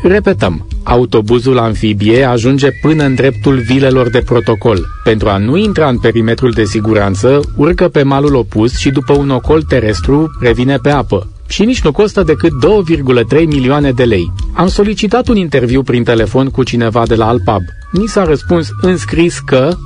[0.02, 4.78] Repetăm, autobuzul amfibie ajunge până în dreptul vilelor de protocol.
[5.04, 9.30] Pentru a nu intra în perimetrul de siguranță, urcă pe malul opus și după un
[9.30, 12.52] ocol terestru revine pe apă și nici nu costă decât
[13.38, 14.32] 2,3 milioane de lei.
[14.52, 17.62] Am solicitat un interviu prin telefon cu cineva de la Alpab.
[17.92, 19.76] Ni s-a răspuns în scris că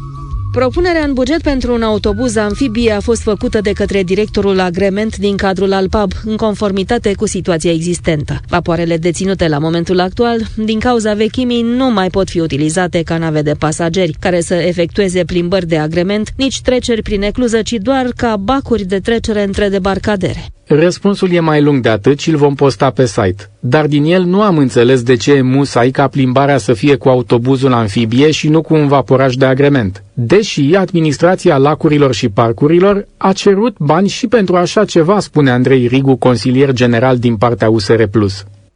[0.53, 5.37] Propunerea în buget pentru un autobuz amfibie a fost făcută de către directorul agrement din
[5.37, 8.41] cadrul Alpab, în conformitate cu situația existentă.
[8.49, 13.43] Vapoarele deținute la momentul actual, din cauza vechimii, nu mai pot fi utilizate ca nave
[13.43, 18.37] de pasageri, care să efectueze plimbări de agrement, nici treceri prin ecluză, ci doar ca
[18.37, 20.51] bacuri de trecere între debarcadere.
[20.69, 23.51] Răspunsul e mai lung de atât și îl vom posta pe site.
[23.61, 27.09] Dar din el nu am înțeles de ce e musai ca plimbarea să fie cu
[27.09, 30.03] autobuzul amfibie și nu cu un vaporaj de agrement.
[30.15, 36.17] Deși administrația lacurilor și parcurilor a cerut bani și pentru așa ceva, spune Andrei Rigu,
[36.17, 38.03] consilier general din partea USR+.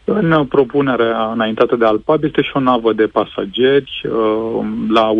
[0.05, 5.11] În propunerea înaintată de Alpab este și o navă de pasageri uh, la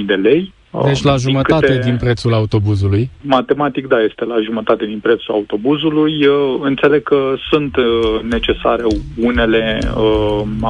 [0.00, 0.52] 1.120.000 de lei.
[0.84, 1.78] Deci la jumătate câte...
[1.84, 3.10] din prețul autobuzului?
[3.20, 6.26] Matematic, da, este la jumătate din prețul autobuzului.
[6.26, 7.84] Uh, înțeleg că sunt uh,
[8.30, 8.82] necesare
[9.16, 9.78] unele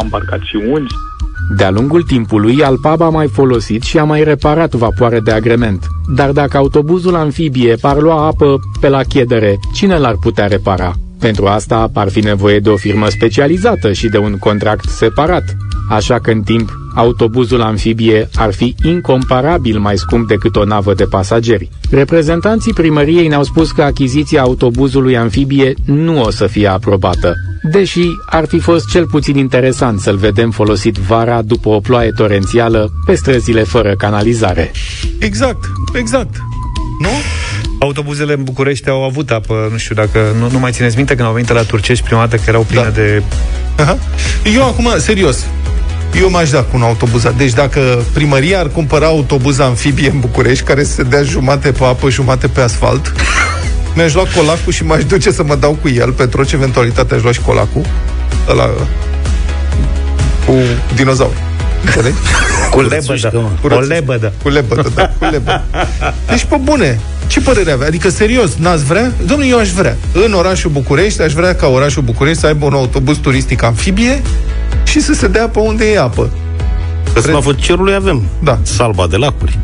[0.03, 0.87] embarcațiuni.
[1.57, 5.87] De-a lungul timpului, Alpab a mai folosit și a mai reparat vapoare de agrement.
[6.17, 10.93] Dar dacă autobuzul amfibie par lua apă pe la chiedere, cine l-ar putea repara?
[11.23, 15.57] Pentru asta ar fi nevoie de o firmă specializată și de un contract separat.
[15.89, 21.05] așa că în timp autobuzul amfibie ar fi incomparabil mai scump decât o navă de
[21.05, 21.71] pasageri.
[21.91, 28.47] Reprezentanții primăriei ne-au spus că achiziția autobuzului amfibie nu o să fie aprobată, deși ar
[28.47, 33.63] fi fost cel puțin interesant să-l vedem folosit vara după o ploaie torențială pe străzile
[33.63, 34.71] fără canalizare.
[35.19, 35.65] Exact,
[35.95, 36.35] exact.
[37.01, 37.11] Nu?
[37.83, 40.35] Autobuzele în București au avut apă, nu știu dacă...
[40.39, 42.83] Nu, nu mai țineți minte când au venit la Turcești prima dată că erau pline
[42.83, 42.89] da.
[42.89, 43.23] de...
[43.77, 43.99] Aha.
[44.55, 45.47] Eu acum, serios,
[46.21, 47.27] eu m-aș da cu un autobuz.
[47.37, 52.11] Deci dacă primăria ar cumpăra autobuz amfibie în București, care să dea jumate pe apă,
[52.11, 53.13] jumate pe asfalt,
[53.95, 57.23] mi-aș lua colacul și m-aș duce să mă dau cu el, pentru orice eventualitate aș
[57.23, 57.83] lua și colacul,
[58.49, 58.71] ăla
[60.47, 60.55] cu
[60.95, 61.52] dinozauri.
[61.85, 62.17] Înțelegi?
[62.71, 63.51] Cu lebădă.
[63.61, 64.33] Cu o lebădă.
[64.43, 65.63] Cu lebădă, da, cu lebădă.
[66.29, 67.87] Deci, pe bune, ce părere avea?
[67.87, 69.13] Adică, serios, n-ați vrea?
[69.27, 69.97] Domnule, eu aș vrea.
[70.13, 74.23] În orașul București, aș vrea ca orașul București să aibă un autobuz turistic amfibie
[74.85, 76.31] și să se dea pe unde e apă.
[77.15, 78.23] Că slavă cerului avem.
[78.43, 78.59] Da.
[78.63, 79.59] Salba de lacuri.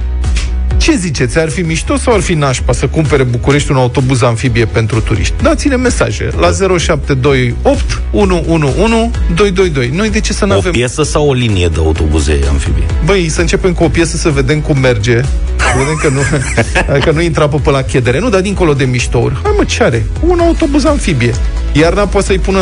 [0.78, 1.38] Ce ziceți?
[1.38, 5.34] Ar fi mișto sau ar fi nașpa să cumpere București un autobuz amfibie pentru turiști?
[5.42, 9.90] Dați-ne mesaje la 0728 111 222.
[9.94, 10.68] Noi de ce să nu avem...
[10.68, 12.84] O piesă sau o linie de autobuze amfibie?
[13.04, 15.20] Băi, să începem cu o piesă să vedem cum merge.
[15.56, 16.20] Să vedem că nu,
[17.04, 18.18] că nu intra pe la chedere.
[18.18, 19.34] Nu, dar dincolo de miștouri.
[19.42, 20.06] Hai mă, ce are?
[20.20, 21.34] Un autobuz amfibie.
[21.72, 22.60] Iarna poate să-i pună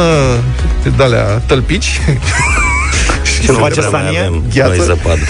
[0.96, 2.00] de-alea tălpici.
[3.44, 4.32] Ce face Sania?
[4.54, 4.82] Gheață.
[4.82, 5.22] zăpadă.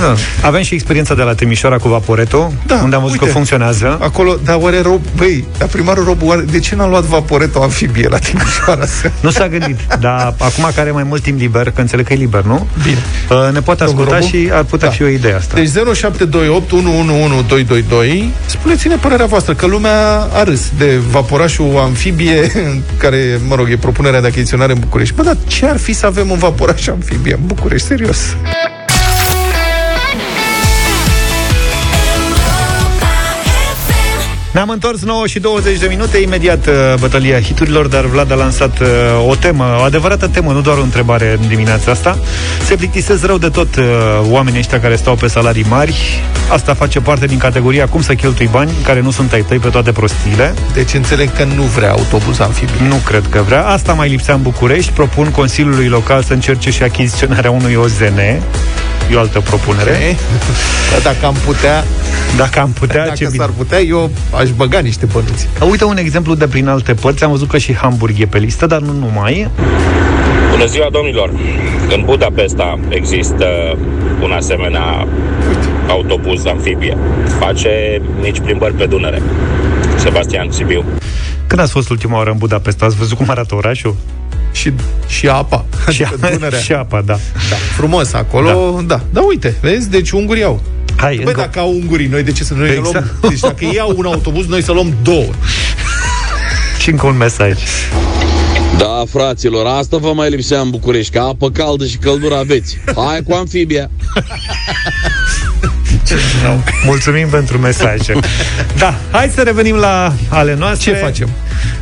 [0.00, 0.18] Ah.
[0.42, 3.98] Avem și experiența de la Timișoara cu Vaporeto, da, unde am văzut uite, că funcționează.
[4.00, 8.08] Acolo, dar oare Rob, băi, dar primarul Rob, oare, de ce n-a luat Vaporeto amfibie
[8.08, 8.84] la Timișoara?
[9.20, 12.16] nu s-a gândit, dar acum care are mai mult timp liber, că înțeleg că e
[12.16, 12.66] liber, nu?
[12.82, 12.98] Bine.
[13.30, 14.94] Uh, ne poate asculta și ar putea da.
[14.94, 15.54] fi o idee asta.
[15.54, 22.52] Deci 0728 111222 spuneți-ne părerea voastră, că lumea a râs de vaporașul amfibie,
[23.02, 25.14] care, mă rog, e propunerea de achiziționare în București.
[25.14, 27.86] Bă, dar ce ar fi să avem un vaporaș amfibie în București?
[27.86, 28.36] Serios.
[34.54, 38.80] Ne-am întors 9 și 20 de minute, imediat uh, bătălia hiturilor, dar Vlad a lansat
[38.80, 38.88] uh,
[39.28, 42.18] o temă, o adevărată temă, nu doar o întrebare în dimineața asta.
[42.64, 43.84] Se plictisesc rău de tot uh,
[44.28, 46.22] oamenii ăștia care stau pe salarii mari.
[46.50, 49.68] Asta face parte din categoria cum să cheltui bani care nu sunt ai tăi pe
[49.68, 50.54] toate prostiile.
[50.74, 52.88] Deci înțeleg că nu vrea autobuz amfibie.
[52.88, 53.66] Nu cred că vrea.
[53.66, 54.92] Asta mai lipsea în București.
[54.92, 58.20] Propun Consiliului Local să încerce și achiziționarea unui OZN.
[59.10, 59.90] E o altă propunere.
[59.90, 60.16] Okay.
[61.02, 61.84] Dacă am putea...
[62.36, 65.48] Dacă am putea, Dacă ce s-ar putea, eu aș băga niște bănuți.
[65.70, 67.24] Uite un exemplu de prin alte părți.
[67.24, 69.50] Am văzut că și Hamburg e pe listă, dar nu numai.
[70.50, 71.30] Bună ziua, domnilor!
[71.94, 73.46] În Budapesta există
[74.22, 75.06] un asemenea
[75.88, 76.96] autobuz amfibie.
[77.38, 79.22] Face mici plimbări pe Dunăre.
[79.96, 80.84] Sebastian Sibiu.
[81.46, 82.84] Când ați fost ultima oară în Budapesta?
[82.84, 83.96] Ați văzut cum arată orașul?
[84.54, 84.72] Și,
[85.06, 85.64] și apa.
[85.90, 87.18] Și, adică și apa, da.
[87.50, 87.56] da.
[87.76, 88.82] Frumos acolo, da.
[88.94, 89.02] da.
[89.12, 89.90] Da, uite, vezi?
[89.90, 90.60] Deci ungurii au.
[90.96, 91.40] Hai, Băi, încă...
[91.40, 92.92] dacă au ungurii, noi de ce să noi exact.
[92.92, 93.10] luăm?
[93.20, 95.24] Deci dacă ei au un autobuz, noi să luăm două.
[96.80, 97.52] și încă un mesaj.
[98.78, 102.78] Da, fraților, asta vă mai lipsea în București, că apă caldă și căldură aveți.
[102.96, 103.90] Hai cu amfibia!
[106.44, 106.56] No.
[106.84, 108.12] Mulțumim pentru mesaje.
[108.78, 110.92] Da, hai să revenim la ale noastre.
[110.92, 111.28] Ce facem?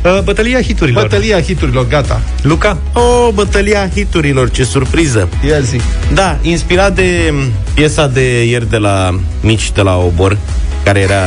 [0.03, 1.01] Uh, bătălia hiturilor.
[1.01, 2.21] Bătălia hiturilor, gata.
[2.41, 2.77] Luca?
[2.93, 5.29] O, oh, bătălia hiturilor, ce surpriză.
[5.47, 5.81] Ia zi.
[6.13, 7.33] Da, inspirat de
[7.73, 10.37] piesa de ieri de la Mici de la Obor,
[10.83, 11.21] care era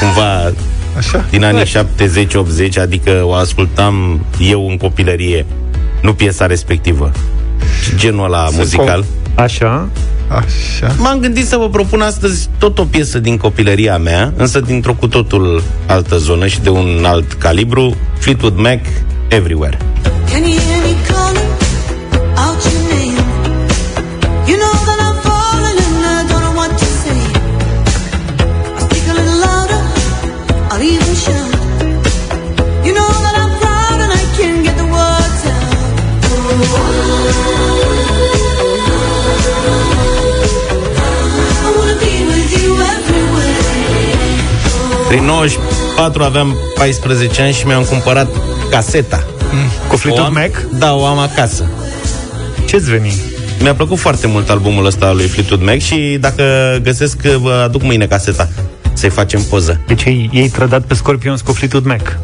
[0.00, 0.52] cumva
[0.96, 1.24] Așa?
[1.30, 1.64] din anii
[2.76, 5.46] 70-80, adică o ascultam eu în copilărie,
[6.00, 7.12] nu piesa respectivă.
[7.96, 9.04] Genul ăla muzical.
[9.34, 9.88] Așa.
[10.28, 10.94] Așa.
[10.98, 15.08] M-am gândit să vă propun astăzi tot o piesă din copilăria mea, însă dintr-o cu
[15.08, 18.80] totul altă zonă și de un alt calibru, Fleetwood Mac,
[19.28, 19.78] Everywhere.
[45.08, 48.28] Prin 94 aveam 14 ani și mi-am cumpărat
[48.70, 49.24] caseta.
[49.52, 49.88] Mm.
[49.88, 50.78] Cu Fleetwood Mac?
[50.78, 51.70] Da, o am acasă.
[52.66, 53.12] Ce-ți veni?
[53.60, 56.42] Mi-a plăcut foarte mult albumul ăsta lui Fleetwood Mac și dacă
[56.82, 58.48] găsesc, vă aduc mâine caseta
[58.92, 59.80] să-i facem poză.
[59.86, 62.18] Deci ei, ei trădat pe Scorpions cu Fleetwood Mac?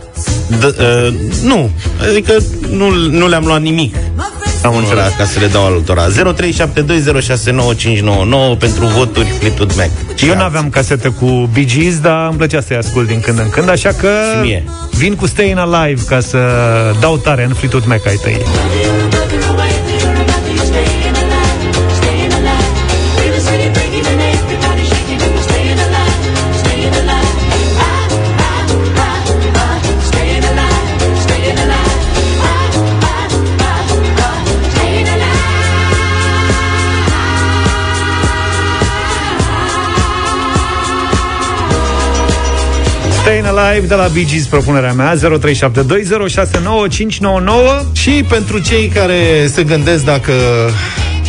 [0.58, 1.14] D- uh,
[1.44, 1.70] nu,
[2.10, 2.36] adică
[2.70, 3.94] nu, nu le-am luat nimic.
[4.62, 5.12] Am înțeles.
[5.16, 6.06] Ca să le dau altora.
[6.08, 6.12] 0372069599
[8.58, 9.90] pentru voturi Fleetwood Mac.
[10.28, 13.50] Eu nu aveam casetă cu Bee Gees Dar îmi plăcea să-i ascult din când în
[13.50, 14.08] când Așa că
[14.90, 16.38] vin cu Stayin' Alive Ca să
[17.00, 18.40] dau tare în Fleetwood Mac ai tăi
[43.57, 45.18] Alive de la Bee Gees, propunerea mea 0372069599
[47.92, 50.32] Și pentru cei care se gândesc dacă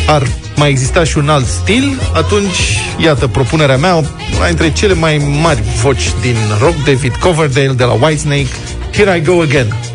[0.06, 0.22] ar
[0.56, 5.62] mai exista și un alt stil, atunci, iată, propunerea mea, una dintre cele mai mari
[5.82, 8.48] voci din rock, David Coverdale de la Whitesnake,
[8.92, 9.93] Here I Go Again.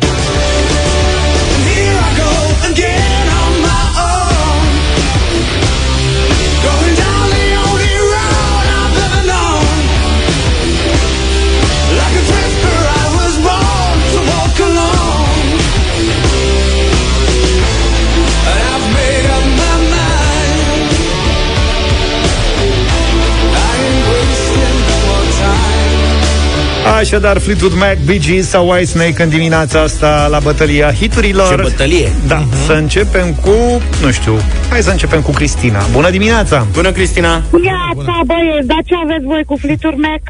[26.98, 31.48] Așadar, Fleetwood Mac, Bee Gees sau Whitesnake în dimineața asta la bătălia hiturilor.
[31.48, 32.12] Ce bătălie!
[32.26, 32.66] Da, uh-huh.
[32.66, 34.34] să începem cu, nu știu,
[34.70, 35.86] hai să începem cu Cristina.
[35.92, 36.66] Bună dimineața!
[36.72, 37.42] Bună, Cristina!
[37.64, 40.22] Iată, băieți, dar ce aveți voi cu Fleetwood Mac?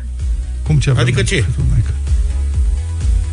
[0.66, 1.02] Cum ce avem?
[1.02, 1.44] Adică ce?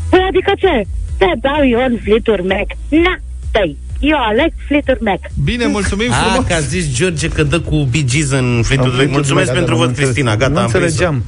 [0.10, 0.82] Păi adică ce?
[1.18, 2.68] Te dau eu în Fleetwood Mac.
[2.90, 3.16] Na,
[3.52, 3.78] tăi.
[4.00, 5.20] Eu aleg Fleetwood Mac.
[5.44, 6.48] Bine, mulțumim Ah, frumos!
[6.48, 8.96] că a zis George că dă cu Bee Gees în Fleetwood Mac.
[8.96, 10.32] Fleetwood Mulțumesc Mac, pentru da, vot, nu Cristina.
[10.32, 11.08] înțeleg- Gata, Nu am prins-o.
[11.08, 11.24] înțelegeam.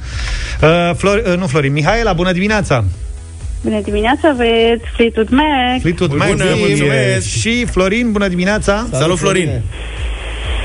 [0.90, 1.72] Uh, Flor, uh, nu, Florin.
[1.72, 2.84] Mihaela, bună dimineața!
[3.62, 5.80] Bună dimineața, aveți Fleetwood Mac.
[5.80, 7.26] Fleetwood Mac, Bună, zi, mulțumesc.
[7.26, 8.86] Și Florin, bună dimineața!
[8.92, 9.60] Salut, Florin!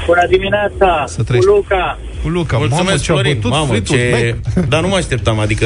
[0.06, 1.50] Bună dimineața, Să trăiești.
[1.50, 2.00] cu Luca.
[2.24, 3.34] Cu Luca, mamă, Mulțumesc, ce a Florin.
[3.36, 4.36] bătut Mamă, Fleetwood ce...
[4.56, 4.66] Mac.
[4.68, 5.66] Dar nu mă așteptam, adică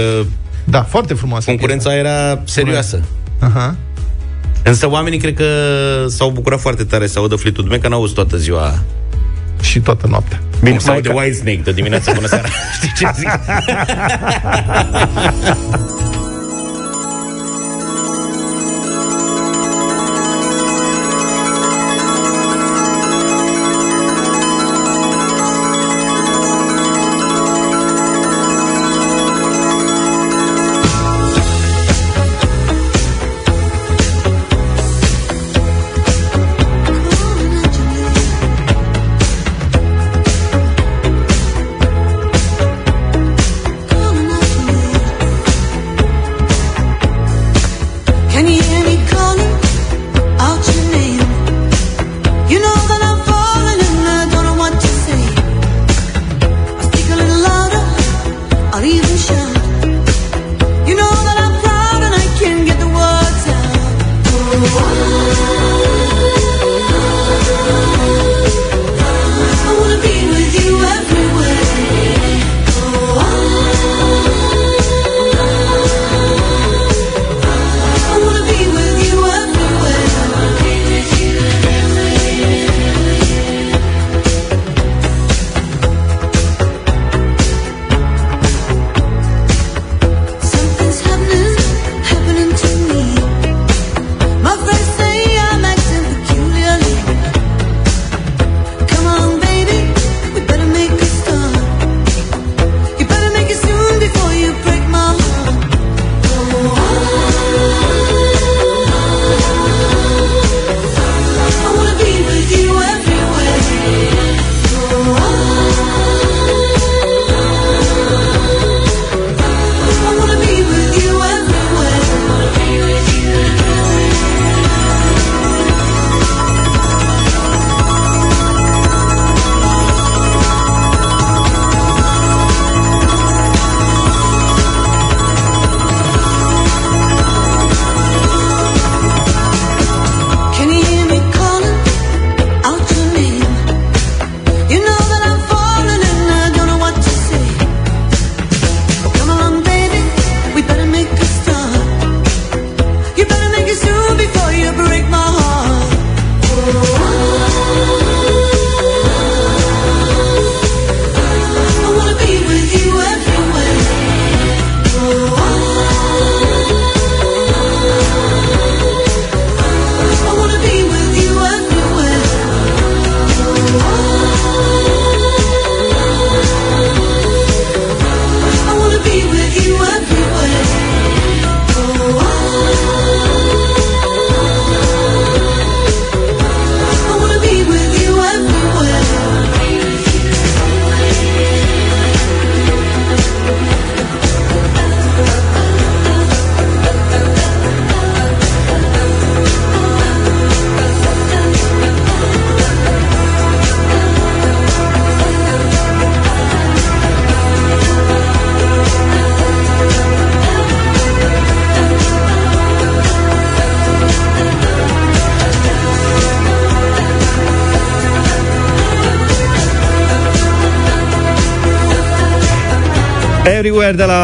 [0.63, 1.45] Da, foarte frumoasă.
[1.45, 3.01] concurența era serioasă.
[3.39, 3.75] Aha.
[4.64, 5.45] Însă oamenii cred că
[6.07, 8.80] s-au bucurat foarte tare să audă Fleetwood Mac, că n-au auzit toată ziua.
[9.62, 10.41] Și toată noaptea.
[10.60, 12.47] Bine, Cum sau de Whitesnake de dimineața până seara.
[12.76, 13.30] Știi ce zic?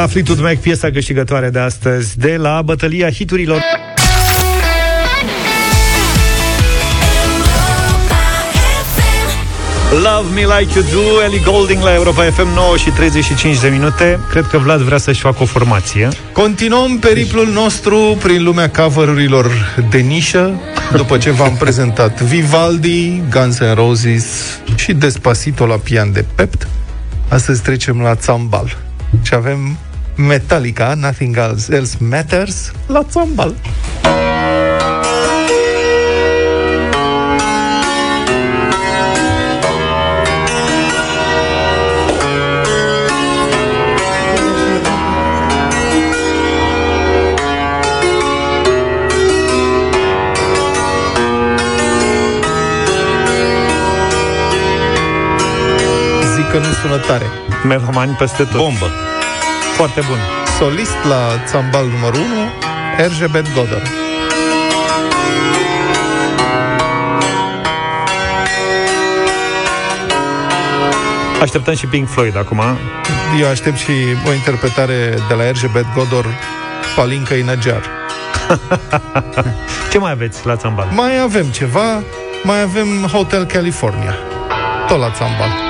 [0.05, 3.61] la Fleetwood Mac, piesa câștigătoare de astăzi, de la bătălia hiturilor.
[9.91, 14.19] Love Me Like You Do, Ellie Golding la Europa FM 9 și 35 de minute.
[14.29, 16.07] Cred că Vlad vrea să-și facă o formație.
[16.31, 19.51] Continuăm periplul nostru prin lumea cover-urilor
[19.89, 20.61] de nișă,
[20.95, 24.25] după ce v-am prezentat Vivaldi, Guns N' Roses
[24.75, 26.67] și Despacito la pian de pept.
[27.27, 28.77] Astăzi trecem la țambal.
[29.21, 29.77] Și avem
[30.15, 31.37] Metallica, Nothing
[31.69, 33.55] Else Matters, la țambal.
[56.35, 57.25] Zic că nu sună tare.
[57.63, 58.57] Melomani peste tot.
[58.57, 58.91] Bombă.
[59.75, 60.17] Foarte bun.
[60.57, 62.25] Solist la țambal numărul 1,
[62.97, 63.81] Erzsébet Godor.
[71.41, 72.61] Așteptăm și Pink Floyd acum.
[73.39, 73.91] Eu aștept și
[74.27, 76.25] o interpretare de la Erzsébet Godor,
[76.95, 77.89] Palinca Inagear.
[79.91, 80.87] Ce mai aveți la țambal?
[80.91, 82.03] Mai avem ceva,
[82.43, 84.15] mai avem Hotel California.
[84.87, 85.64] Tot la țambal.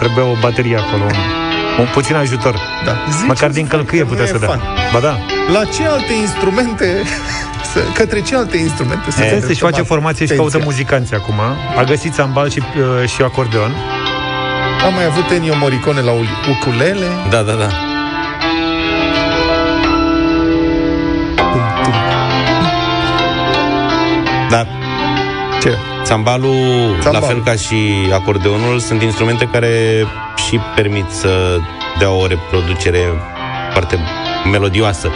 [0.00, 1.18] Trebuia o baterie acolo, un,
[1.78, 2.54] un puțin ajutor.
[2.84, 2.94] Da.
[3.26, 4.48] Măcar din călcâie putea să dea.
[4.48, 4.60] fan.
[4.92, 5.14] Ba da.
[5.52, 7.02] La ce alte instrumente
[7.72, 11.40] să, către ce alte instrumente să Să-și face formație și caută muzicanți acum.
[11.78, 12.58] A găsit țambal și,
[13.02, 13.72] uh, și acordeon.
[14.86, 17.06] Am mai avut Ennio Morricone la ul- ukulele.
[17.30, 17.68] Da, da, da.
[24.50, 24.66] Da.
[25.62, 25.78] Ce?
[26.10, 27.28] Țambalul, Țambalul.
[27.28, 30.04] la fel ca și acordeonul, sunt instrumente care
[30.48, 31.58] și permit să
[31.98, 32.98] dea o reproducere
[33.72, 33.98] foarte
[34.50, 35.10] melodioasă.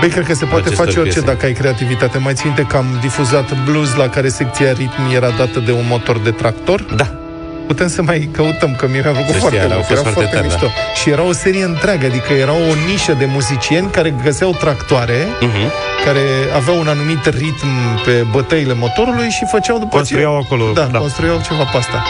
[0.00, 1.32] Băi, cred că se poate Acestor face orice piese.
[1.32, 2.18] dacă ai creativitate.
[2.18, 6.18] Mai ținte că am difuzat blues la care secția ritm era dată de un motor
[6.18, 6.82] de tractor?
[6.82, 7.25] Da.
[7.66, 9.88] Putem să mai căutăm, că mie mi-a plăcut Să foarte știi, alea mult.
[9.88, 11.00] au Era fost foarte, foarte tare, mișto.
[11.00, 15.70] Și era o serie întreagă, adică era o nișă de muzicieni care găseau tractoare, Mhm.
[16.04, 16.20] care
[16.54, 17.66] aveau un anumit ritm
[18.04, 20.44] pe bătăile motorului și făceau după Construiau aceea...
[20.46, 20.98] acolo, Da, da.
[20.98, 22.02] construiau ceva pe asta.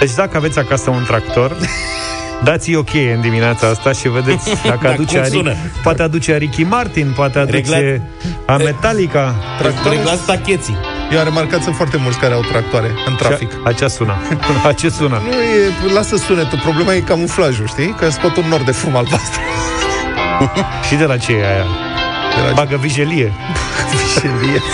[0.00, 1.56] Deci dacă aveți acasă un tractor,
[2.48, 5.54] dați-i o cheie în dimineața asta și vedeți dacă Da, aduce cum a, sună.
[5.82, 8.00] poate aduce a Ricky Martin, poate aduce Reglat.
[8.46, 9.34] a Metallica.
[9.58, 9.92] Tractorul...
[9.98, 10.76] Reglați tacheții.
[11.12, 13.52] Eu am remarcat sunt foarte mulți care au tractoare în trafic.
[13.64, 14.16] Acea sună.
[14.70, 15.22] Acea sună.
[15.24, 17.94] Nu e, lasă sunetul, problema e camuflajul, știi?
[17.98, 19.40] Că scot un nor de fum albastru.
[20.88, 21.66] Și de la ce e aia?
[22.36, 23.32] De la Bagă vijelie.
[23.90, 24.62] vijelie.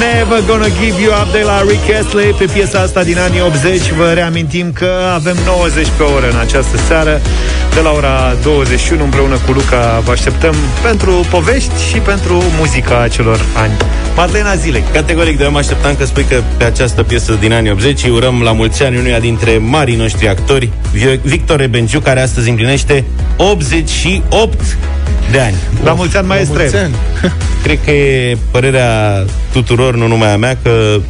[0.00, 3.90] Never Gonna Give You Up de la Rick Astley pe piesa asta din anii 80.
[3.90, 7.20] Vă reamintim că avem 90 pe oră în această seară
[7.74, 13.40] de la ora 21 împreună cu Luca vă așteptăm pentru povești și pentru muzica acelor
[13.56, 13.72] ani.
[14.16, 14.82] Madlena Zilei.
[14.92, 18.10] Categoric, de eu mă așteptam că spui că pe această piesă din anii 80 îi
[18.10, 23.04] urăm la mulți ani unuia dintre marii noștri actori, Vi- Victor Rebenciu, care astăzi împlinește
[23.36, 24.76] 88
[25.30, 25.54] de ani.
[25.84, 26.58] La mulți ani, maestre.
[26.62, 26.94] mulți ani.
[27.62, 31.00] Cred că e părerea tuturor, nu numai a mea, că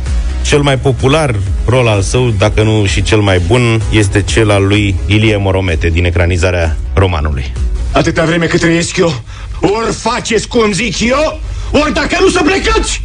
[0.43, 1.35] cel mai popular
[1.65, 5.89] rol al său, dacă nu și cel mai bun, este cel al lui Ilie Moromete
[5.89, 7.53] din ecranizarea romanului.
[7.93, 9.23] Atâta vreme cât trăiesc eu,
[9.61, 11.41] ori faceți cum zic eu,
[11.71, 13.03] ori dacă nu să plecați!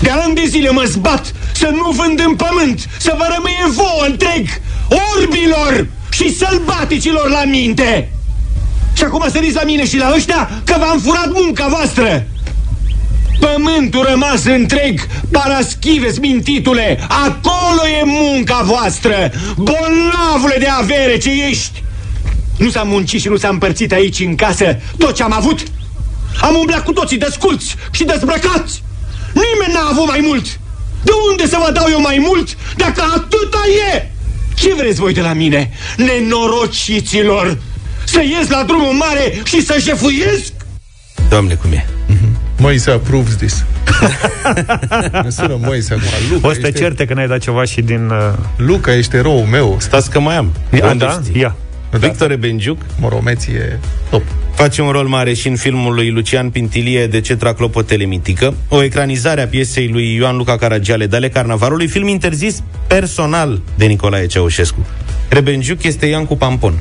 [0.00, 4.04] De ani de zile mă zbat să nu vând în pământ, să vă rămâie vouă
[4.06, 4.46] întreg,
[5.16, 8.10] orbilor și sălbaticilor la minte!
[8.92, 12.26] Și acum săriți la mine și la ăștia că v-am furat munca voastră!
[13.40, 21.82] Pământul rămas întreg, paraschives mintitule, acolo e munca voastră, bolnavule de avere ce ești!
[22.58, 25.62] Nu s-a muncit și nu s-a împărțit aici în casă tot ce am avut?
[26.40, 28.82] Am umblat cu toții desculți și dezbrăcați!
[29.32, 30.58] Nimeni n-a avut mai mult!
[31.02, 34.10] De unde să vă dau eu mai mult dacă atâta e?
[34.54, 37.58] Ce vreți voi de la mine, nenorociților?
[38.04, 40.52] Să ies la drumul mare și să șefuiesc?
[41.28, 41.86] Doamne, cum e?
[42.58, 43.64] Moise approves this.
[45.22, 46.06] Îmi sună Moise acum.
[46.32, 48.08] Luca, O să te ești, certe că n-ai dat ceva și din...
[48.08, 48.32] Uh...
[48.56, 49.76] Luca, ești eroul meu.
[49.80, 50.52] Stați că mai am.
[50.72, 51.20] Ia, Unde da?
[51.24, 51.40] știi?
[51.40, 51.56] Ia.
[51.90, 53.78] Victor Rebenjuc Moromeții e
[54.10, 54.22] top.
[54.54, 58.82] Face un rol mare și în filmul lui Lucian Pintilie de Cetra Clopotele Mitică, o
[58.82, 64.86] ecranizare a piesei lui Ioan Luca Caragiale, Dale Carnavalului, film interzis personal de Nicolae Ceaușescu.
[65.28, 66.74] Rebenjuc este Iancu Pampon.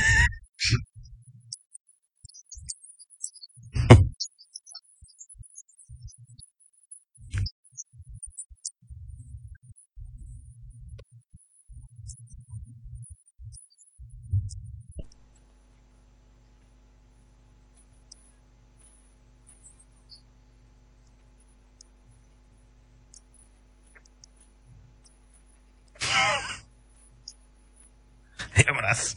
[28.67, 29.15] Am ras.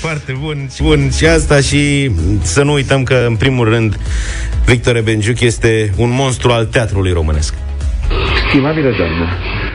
[0.00, 0.68] Foarte bun.
[0.80, 2.10] Bun, și asta și
[2.42, 3.96] să nu uităm că, în primul rând,
[4.66, 7.54] Victor Benjuc este un monstru al teatrului românesc.
[8.48, 9.26] Stimabilă doamnă,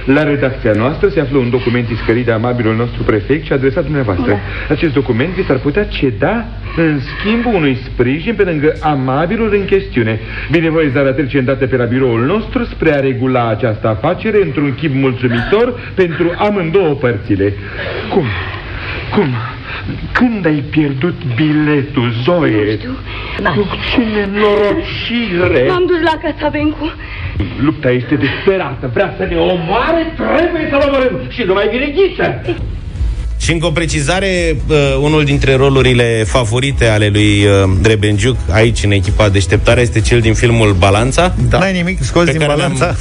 [0.06, 4.32] la redacția noastră se află un document iscărit de amabilul nostru prefect și adresat dumneavoastră.
[4.32, 4.74] Da.
[4.74, 6.46] Acest document vi s-ar putea ceda
[6.76, 10.20] în schimbul unui sprijin pe lângă amabilul în chestiune.
[10.52, 14.94] Binevoie să trece îndată pe la biroul nostru spre a regula această afacere într-un chip
[14.94, 17.54] mulțumitor pentru amândouă părțile.
[18.10, 18.26] Cum?
[19.16, 19.28] Cum?
[20.12, 22.66] Când ai pierdut biletul, Zoe?
[22.66, 22.98] Nu știu.
[23.42, 23.54] Da.
[23.92, 25.66] Ce nenorocire!
[25.68, 26.92] M-am dus la Casa Bencu.
[27.62, 32.42] Lupta este desperată, vrea să ne omoare, trebuie să-l omorâm și nu mai vine ghiță.
[33.42, 38.92] Și încă o precizare, uh, unul dintre rolurile favorite ale lui uh, Rebenjuc aici în
[38.92, 41.36] echipa deșteptare este cel din filmul Balanța.
[41.50, 41.58] Da.
[41.58, 42.96] N-ai nimic scos din Balanța?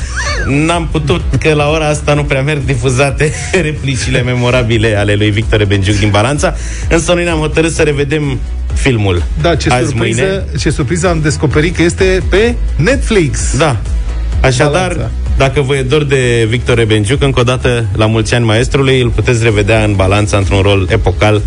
[0.47, 5.31] N-am, n-am putut, că la ora asta nu prea merg difuzate replicile memorabile ale lui
[5.31, 6.55] Victor Rebenjuc din Balanța,
[6.89, 8.39] însă noi ne-am hotărât să revedem
[8.75, 10.59] filmul Da, ce azi surpriză, mâine.
[10.59, 13.57] ce surpriză am descoperit că este pe Netflix.
[13.57, 13.77] Da.
[14.41, 15.11] Așadar, Balanța.
[15.41, 19.09] Dacă vă e dor de Victor Rebenjuc, încă o dată la mulți ani maestrului, îl
[19.11, 21.43] puteți revedea în Balanța într-un rol epocal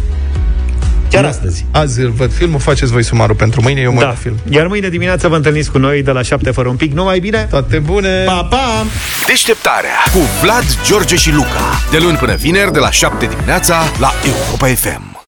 [1.10, 1.66] chiar astăzi.
[1.72, 4.06] Azi îl văd filmul, faceți voi sumarul pentru mâine, eu mă Da.
[4.06, 4.36] uit la film.
[4.50, 6.94] Iar mâine dimineață vă întâlniți cu noi de la 7 fără un pic.
[6.94, 7.48] Numai bine!
[7.50, 8.24] Toate bune!
[8.26, 8.86] Pa, pa!
[9.28, 11.80] Deșteptarea cu Vlad, George și Luca.
[11.92, 15.13] De luni până vineri, de la 7 dimineața, la Europa FM.